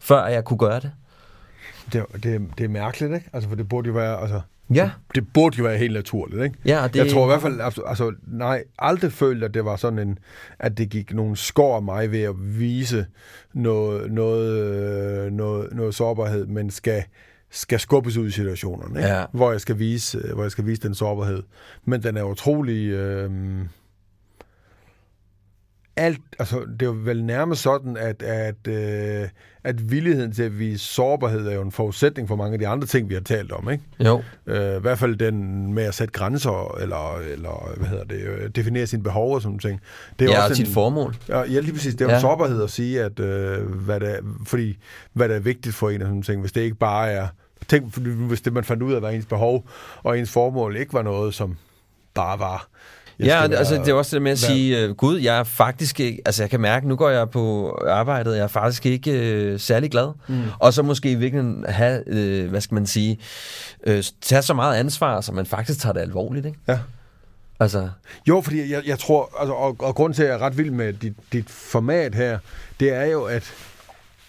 [0.00, 0.90] før jeg kunne gøre det.
[1.92, 3.30] Det, er- det, det er mærkeligt, ikke?
[3.32, 4.40] Altså, for det burde jo være, altså,
[4.74, 4.90] Ja.
[5.14, 6.56] det burde jo være helt naturligt, ikke?
[6.64, 9.98] Ja, det- Jeg tror i hvert fald, altså, nej, aldrig følt, at det var sådan
[9.98, 10.18] en,
[10.58, 13.06] at det gik nogle skår af mig ved at vise
[13.54, 14.52] noget, noget,
[15.26, 17.02] øh, noget, noget sårbarhed, men skal,
[17.50, 19.08] skal skubbes ud i situationerne, ikke?
[19.08, 19.24] Ja.
[19.32, 21.42] Hvor, jeg skal vise, hvor jeg skal vise den sårbarhed.
[21.84, 22.88] Men den er utrolig...
[22.90, 23.30] Øh,
[25.98, 29.28] alt, altså, det er jo vel nærmest sådan, at, at, øh,
[29.64, 32.86] at villigheden til at vise sårbarhed er jo en forudsætning for mange af de andre
[32.86, 33.84] ting, vi har talt om, ikke?
[34.04, 34.22] Jo.
[34.46, 38.50] Øh, I hvert fald den med at sætte grænser, eller, eller hvad hedder det, øh,
[38.50, 39.80] definere sine behov og sådan ting.
[40.18, 41.16] Det er Ja, jo og også sit formål.
[41.28, 41.94] Ja, ja, lige præcis.
[41.94, 42.20] Det er jo Ja.
[42.20, 44.78] sårbarhed at sige, at, øh, hvad, det er, fordi,
[45.12, 47.26] hvad der er vigtigt for en af sådan ting, hvis det ikke bare er...
[47.68, 49.68] Tænk, hvis det man fandt ud af, hvad ens behov
[50.02, 51.56] og ens formål ikke var noget, som
[52.14, 52.68] bare var
[53.20, 56.22] Ja, altså, det er også det med at sige, uh, gud, jeg er faktisk ikke,
[56.24, 59.90] altså jeg kan mærke, nu går jeg på arbejdet, jeg er faktisk ikke uh, særlig
[59.90, 60.12] glad.
[60.28, 60.42] Mm.
[60.58, 63.18] Og så måske i virkeligheden have, uh, hvad skal man sige,
[63.86, 66.58] uh, tage så meget ansvar, så man faktisk tager det alvorligt, ikke?
[66.68, 66.78] Ja.
[67.60, 67.88] Altså,
[68.28, 70.70] Jo, fordi jeg, jeg tror, altså, og, og grund til, at jeg er ret vild
[70.70, 72.38] med dit, dit format her,
[72.80, 73.54] det er jo, at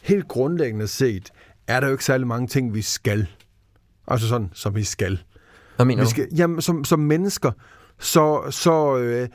[0.01, 1.29] helt grundlæggende set,
[1.67, 3.27] er der jo ikke særlig mange ting, vi skal.
[4.07, 5.19] Altså sådan, som vi skal.
[5.79, 6.09] Hvad mener Vi du?
[6.09, 7.51] skal jamen, som, som mennesker,
[7.99, 9.27] så, så øh,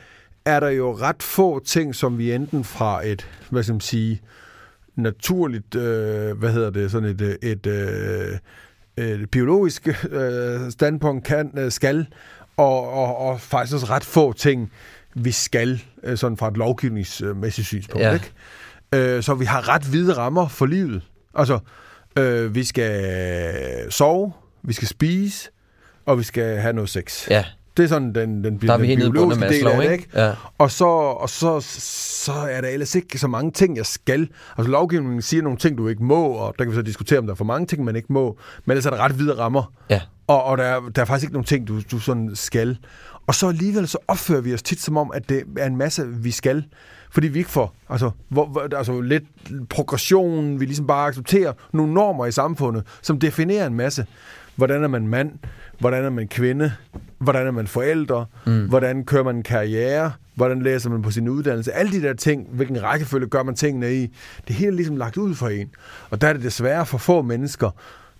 [0.45, 4.21] er der jo ret få ting, som vi enten fra et, hvad skal man sige,
[4.97, 8.39] naturligt, øh, hvad hedder det, sådan et, øh, et, øh,
[9.05, 12.07] et biologisk øh, standpunkt kan, øh, skal,
[12.57, 14.73] og, og, og faktisk også ret få ting,
[15.15, 18.03] vi skal, øh, sådan fra et lovgivningsmæssigt synspunkt.
[18.03, 18.13] Ja.
[18.13, 18.33] Ikke?
[19.17, 21.03] Øh, så vi har ret hvide rammer for livet.
[21.35, 21.59] Altså,
[22.19, 24.33] øh, vi skal sove,
[24.63, 25.51] vi skal spise,
[26.07, 27.31] og vi skal have noget sex.
[27.31, 27.45] Ja,
[27.77, 29.95] Det er sådan den, den, der er vi den biologiske del af det, ikke?
[29.95, 30.21] ikke?
[30.21, 30.33] Ja.
[30.59, 31.61] Og, så, og så,
[32.25, 34.29] så er der ellers ikke så mange ting, jeg skal.
[34.59, 37.27] Altså lovgivningen siger nogle ting, du ikke må, og der kan vi så diskutere, om
[37.27, 38.39] der er for mange ting, man ikke må.
[38.65, 39.73] Men ellers er der ret hvide rammer.
[39.91, 40.01] Ja.
[40.27, 42.79] Og, og der, er, der er faktisk ikke nogen ting, du, du sådan skal.
[43.27, 46.07] Og så alligevel så opfører vi os tit som om, at det er en masse,
[46.09, 46.65] vi skal.
[47.11, 49.25] Fordi vi ikke får altså, hvor, hvor, altså lidt
[49.69, 54.07] progression, vi ligesom bare accepterer nogle normer i samfundet, som definerer en masse.
[54.57, 55.31] Hvordan er man mand?
[55.85, 56.73] Hvordan er man kvinde?
[57.19, 58.27] Hvordan er man forældre?
[58.47, 58.69] Mm.
[58.69, 60.13] Hvordan kører man en karriere?
[60.35, 61.73] Hvordan læser man på sin uddannelse?
[61.73, 64.11] Alle de der ting, hvilken rækkefølge gør man tingene i,
[64.49, 65.71] det hele er ligesom lagt ud for en.
[66.11, 67.71] Og der er det desværre for få mennesker,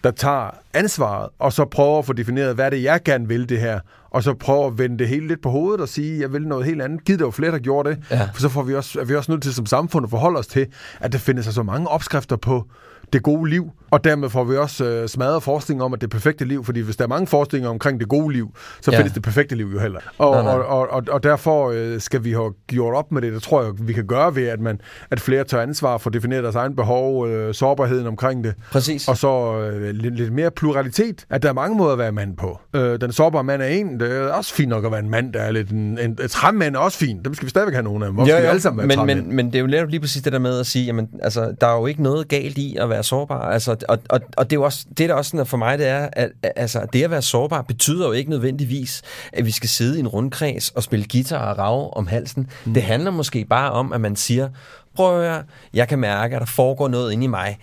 [0.05, 3.49] der tager ansvaret, og så prøver at få defineret, hvad er det, jeg gerne vil
[3.49, 6.33] det her, og så prøver at vende det hele lidt på hovedet og sige, jeg
[6.33, 7.05] vil noget helt andet.
[7.05, 7.99] Giv det jo flere, der gjorde det.
[8.11, 8.29] Ja.
[8.35, 10.47] For så får vi også, er vi også nødt til som samfund at forholde os
[10.47, 10.67] til,
[11.01, 12.67] at der findes altså mange opskrifter på
[13.15, 16.45] det gode liv, og dermed får vi også øh, smadret forskning om, at det perfekte
[16.45, 18.99] liv, fordi hvis der er mange forskninger omkring det gode liv, så Ja.
[18.99, 20.01] findes det perfekte liv jo heller.
[20.19, 20.53] Og, Nej, nej.
[20.53, 23.33] og, og, og, og derfor øh, skal vi have gjort op med det.
[23.33, 26.15] Det tror jeg, vi kan gøre ved, at, man, at flere tager ansvar for at
[26.15, 28.55] definere deres egen behov, øh, sårbarheden omkring det.
[28.73, 29.09] Præcis.
[29.09, 32.37] Og så øh, lidt, lidt mere pluralitet, at der er mange måder at være mand
[32.37, 32.59] på.
[32.77, 35.33] Øh, den sårbare mand er en, det er også fint nok at være en mand,
[35.33, 37.25] der er lidt en, en, en træmand er også fint.
[37.25, 38.27] Dem skal vi stadigvæk have nogen af dem.
[38.27, 40.33] Skal vi alle sammen være men, men, men det er jo netop lige præcis det
[40.33, 43.04] der med at sige, jamen, altså, der er jo ikke noget galt i at være
[43.05, 43.51] sårbar.
[43.51, 45.89] Altså, og, og, og det er jo også, det der også sådan, for mig, det
[45.89, 49.03] er, at altså, det at være sårbar betyder jo ikke nødvendigvis,
[49.33, 52.51] at vi skal sidde i en rundkreds og spille guitar og rave om halsen.
[52.65, 52.75] Mm.
[52.75, 54.49] Det handler måske bare om, at man siger,
[54.95, 55.43] prøv at høre,
[55.75, 57.59] jeg kan mærke, at der foregår noget inde i mig,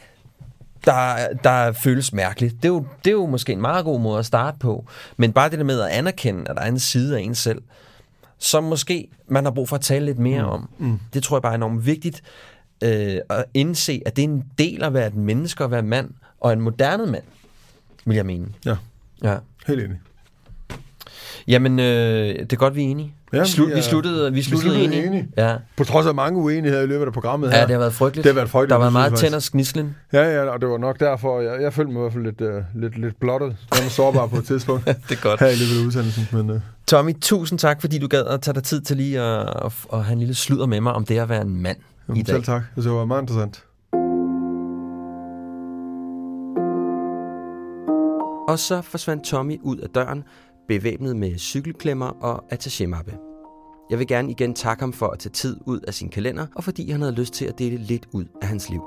[0.86, 2.56] der, der føles mærkeligt.
[2.56, 4.86] Det er, jo, det er jo måske en meget god måde at starte på.
[5.18, 7.62] Men bare det der med at anerkende, at der er en side af en selv,
[8.38, 10.50] som måske man har brug for at tale lidt mere mm.
[10.50, 10.70] om.
[10.78, 11.00] Mm.
[11.14, 12.24] Det tror jeg bare er enormt vigtigt
[12.82, 15.82] øh, at indse, at det er en del af at være et menneske og være
[15.84, 16.10] mand,
[16.40, 17.24] og en moderne mand,
[18.06, 18.46] vil jeg mene.
[18.66, 18.76] Ja,
[19.24, 19.36] Ja.
[19.68, 20.00] helt enig.
[21.48, 21.86] Jamen, øh,
[22.40, 23.14] det er godt, vi er enige.
[23.34, 25.08] Ja, vi, slut, vi vi, er- sluttede, vi vi sluttede, sluttede enige.
[25.08, 25.28] enige.
[25.38, 25.56] Ja.
[25.78, 27.58] På trods af mange uenigheder i løbet af programmet her.
[27.58, 28.24] ja, det har været frygteligt.
[28.24, 29.96] Det har været frygteligt, Der har været meget tænd og sknislen.
[30.14, 32.42] Ja, ja, og det var nok derfor, jeg, jeg følte mig i hvert fald lidt,
[32.42, 33.56] øh, lidt, lidt blottet.
[33.76, 34.86] Jeg var sårbar på et tidspunkt.
[35.10, 35.40] det er godt.
[35.40, 36.28] Her i løbet af udsendelsen.
[36.32, 39.40] Men, øh, Tommy, tusind tak, fordi du gad at tage dig tid til lige at,
[39.66, 41.78] at, at have en lille sludder med mig om det at være en mand
[42.16, 42.36] i jamen, dag.
[42.36, 42.64] selv tak.
[42.76, 43.66] Det var meget interessant.
[48.48, 50.24] Og så forsvandt Tommy ud af døren,
[50.68, 53.32] bevæbnet med cykelklemmer og attachémappe.
[53.90, 56.64] Jeg vil gerne igen takke ham for at tage tid ud af sin kalender, og
[56.64, 58.82] fordi han havde lyst til at dele lidt ud af hans liv.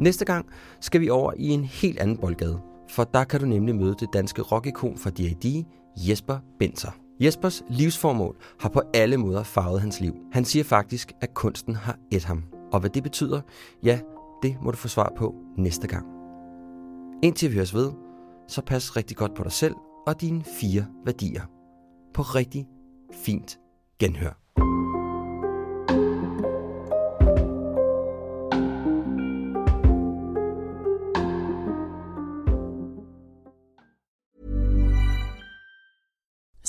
[0.00, 0.46] Næste gang
[0.80, 4.08] skal vi over i en helt anden boldgade, for der kan du nemlig møde det
[4.12, 5.64] danske rockikon fra D.A.D.,
[5.96, 7.05] Jesper Benser.
[7.20, 10.14] Jespers livsformål har på alle måder farvet hans liv.
[10.32, 12.44] Han siger faktisk, at kunsten har et ham.
[12.72, 13.40] Og hvad det betyder,
[13.82, 14.00] ja,
[14.42, 16.06] det må du få svar på næste gang.
[17.22, 17.92] Indtil vi høres ved,
[18.48, 19.74] så pas rigtig godt på dig selv
[20.06, 21.42] og dine fire værdier.
[22.14, 22.68] På rigtig
[23.12, 23.58] fint
[23.98, 24.45] genhør.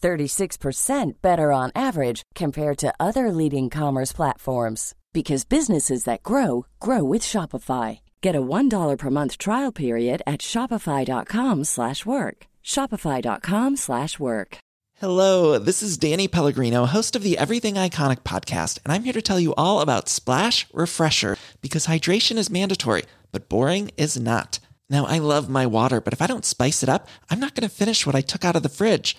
[0.00, 7.02] 36% better on average compared to other leading commerce platforms because businesses that grow grow
[7.02, 7.98] with Shopify.
[8.20, 12.46] Get a $1 per month trial period at shopify.com/work.
[12.64, 14.58] shopify.com/work.
[14.98, 19.20] Hello, this is Danny Pellegrino, host of the Everything Iconic podcast, and I'm here to
[19.20, 24.58] tell you all about Splash Refresher because hydration is mandatory, but boring is not.
[24.88, 27.68] Now, I love my water, but if I don't spice it up, I'm not going
[27.68, 29.18] to finish what I took out of the fridge.